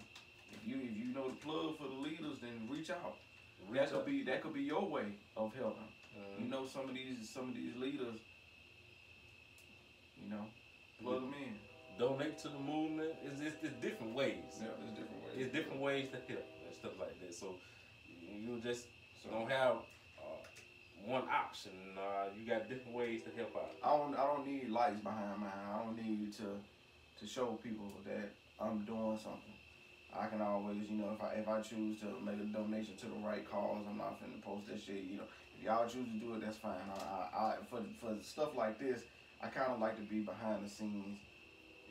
if 0.52 0.66
you 0.66 0.78
if 0.82 0.96
you 0.98 1.06
know 1.14 1.30
the 1.30 1.36
plug 1.36 1.78
for 1.78 1.88
the 1.88 1.96
leaders, 1.96 2.40
then 2.42 2.68
reach 2.70 2.90
out. 2.90 3.16
that 3.74 3.92
could 3.92 4.06
be 4.06 4.24
that 4.24 4.42
could 4.42 4.54
be 4.54 4.62
your 4.64 4.88
way 4.88 5.16
of 5.36 5.54
helping. 5.54 5.92
You 6.38 6.48
know, 6.48 6.66
some 6.66 6.90
of 6.90 6.96
these 6.96 7.30
some 7.30 7.50
of 7.50 7.56
these 7.56 7.76
leaders, 7.76 8.20
you 10.16 10.30
know, 10.30 10.46
plug 11.02 11.22
them 11.22 11.34
in. 11.34 11.60
donate 11.98 12.38
to 12.40 12.50
the 12.50 12.60
movement. 12.60 13.12
It's, 13.24 13.40
it's, 13.42 13.56
it's 13.64 13.76
different 13.82 14.14
ways. 14.14 14.60
Yeah, 14.60 14.68
there's 14.80 14.92
different 14.94 15.24
ways. 15.24 15.36
It's 15.38 15.52
different 15.54 15.82
ways 15.82 16.10
to 16.10 16.18
help 16.28 16.48
and 16.66 16.74
stuff 16.76 16.94
like 17.00 17.20
that. 17.22 17.34
So 17.34 17.56
you 18.08 18.60
just 18.60 18.88
So, 19.24 19.30
don't 19.30 19.50
have 19.50 19.76
uh, 20.18 20.44
one 21.06 21.24
option. 21.30 21.72
Uh, 21.98 22.30
you 22.36 22.46
got 22.46 22.68
different 22.70 22.96
ways 22.96 23.22
to 23.24 23.32
help 23.36 23.56
out. 23.56 23.72
I 23.84 23.96
don't 23.98 24.16
I 24.16 24.24
don't 24.26 24.46
need 24.46 24.70
lights 24.70 25.00
behind 25.02 25.40
mine. 25.40 25.52
I 25.74 25.84
don't 25.84 25.96
need 25.98 26.20
you 26.20 26.32
to 26.34 26.60
to 27.20 27.28
show 27.28 27.60
people 27.64 27.92
that 28.06 28.32
I'm 28.60 28.86
doing 28.86 29.18
something. 29.18 29.56
I 30.18 30.28
can 30.28 30.42
always, 30.42 30.90
you 30.90 30.98
know, 30.98 31.12
if 31.16 31.22
I 31.22 31.34
if 31.40 31.48
I 31.48 31.62
choose 31.62 32.00
to 32.02 32.08
make 32.24 32.36
a 32.40 32.46
donation 32.52 32.96
to 32.98 33.06
the 33.08 33.20
right 33.26 33.50
cause, 33.50 33.86
I'm 33.90 33.98
not 33.98 34.20
finna 34.22 34.42
post 34.44 34.68
that 34.68 34.82
shit. 34.82 35.04
You 35.10 35.18
know, 35.18 35.28
if 35.58 35.64
y'all 35.64 35.88
choose 35.88 36.08
to 36.08 36.18
do 36.20 36.34
it, 36.36 36.42
that's 36.44 36.58
fine. 36.58 36.76
I, 36.92 37.00
I, 37.00 37.40
I 37.40 37.56
for 37.70 37.82
for 38.00 38.16
stuff 38.22 38.56
like 38.56 38.80
this, 38.80 39.04
I 39.42 39.48
kind 39.48 39.72
of 39.72 39.80
like 39.80 39.96
to 39.98 40.04
be 40.04 40.20
behind 40.20 40.66
the 40.66 40.70
scenes, 40.70 41.18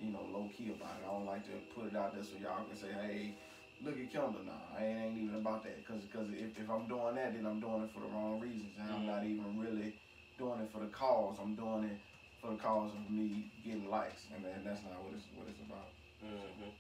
you 0.00 0.12
know, 0.12 0.24
low 0.32 0.50
key 0.56 0.70
about 0.70 1.00
it. 1.00 1.06
I 1.08 1.12
don't 1.12 1.26
like 1.26 1.44
to 1.46 1.56
put 1.74 1.86
it 1.88 1.96
out 1.96 2.14
there 2.14 2.24
so 2.24 2.36
y'all 2.42 2.64
can 2.64 2.76
say, 2.76 2.92
hey, 2.92 3.34
look 3.82 3.96
at 3.98 4.12
Kendall 4.12 4.44
now. 4.44 4.76
It 4.78 4.84
ain't 4.84 5.16
even 5.18 5.36
about 5.36 5.64
that. 5.64 5.80
Cause, 5.86 6.02
cause 6.12 6.28
if, 6.32 6.58
if 6.60 6.68
I'm 6.70 6.86
doing 6.88 7.14
that, 7.16 7.34
then 7.34 7.46
I'm 7.46 7.60
doing 7.60 7.82
it 7.82 7.90
for 7.94 8.00
the 8.00 8.10
wrong 8.12 8.38
reasons, 8.40 8.76
and 8.78 8.92
I'm 8.92 9.06
not 9.06 9.24
even 9.24 9.58
really 9.58 9.94
doing 10.38 10.60
it 10.60 10.70
for 10.72 10.80
the 10.80 10.92
cause. 10.92 11.36
I'm 11.40 11.54
doing 11.54 11.84
it 11.84 11.98
for 12.40 12.50
the 12.52 12.60
cause 12.60 12.92
of 12.92 13.10
me 13.10 13.48
getting 13.64 13.88
likes, 13.88 14.24
and 14.34 14.44
then 14.44 14.60
that's 14.64 14.82
not 14.84 15.00
what 15.04 15.12
it's 15.16 15.24
what 15.36 15.48
it's 15.48 15.60
about. 15.64 15.88
hmm 16.20 16.28
But 16.60 16.72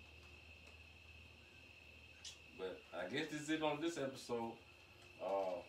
I 2.92 3.08
guess 3.12 3.30
this 3.30 3.42
is 3.42 3.50
it 3.50 3.62
on 3.62 3.80
this 3.80 3.98
episode. 3.98 4.52
Uh, 5.22 5.60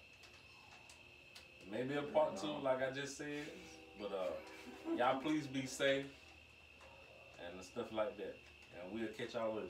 maybe 1.72 1.96
a 1.96 2.02
part 2.02 2.40
two, 2.40 2.52
like 2.64 2.82
I 2.82 2.92
just 2.92 3.18
said. 3.18 3.46
But 4.00 4.12
uh, 4.12 4.96
y'all 4.98 5.20
please 5.22 5.48
be 5.48 5.66
safe 5.66 6.06
and 7.46 7.64
stuff 7.64 7.92
like 7.92 8.18
that. 8.18 8.36
And 8.82 8.94
we'll 8.94 9.10
catch 9.10 9.36
y'all 9.36 9.56
later. 9.56 9.68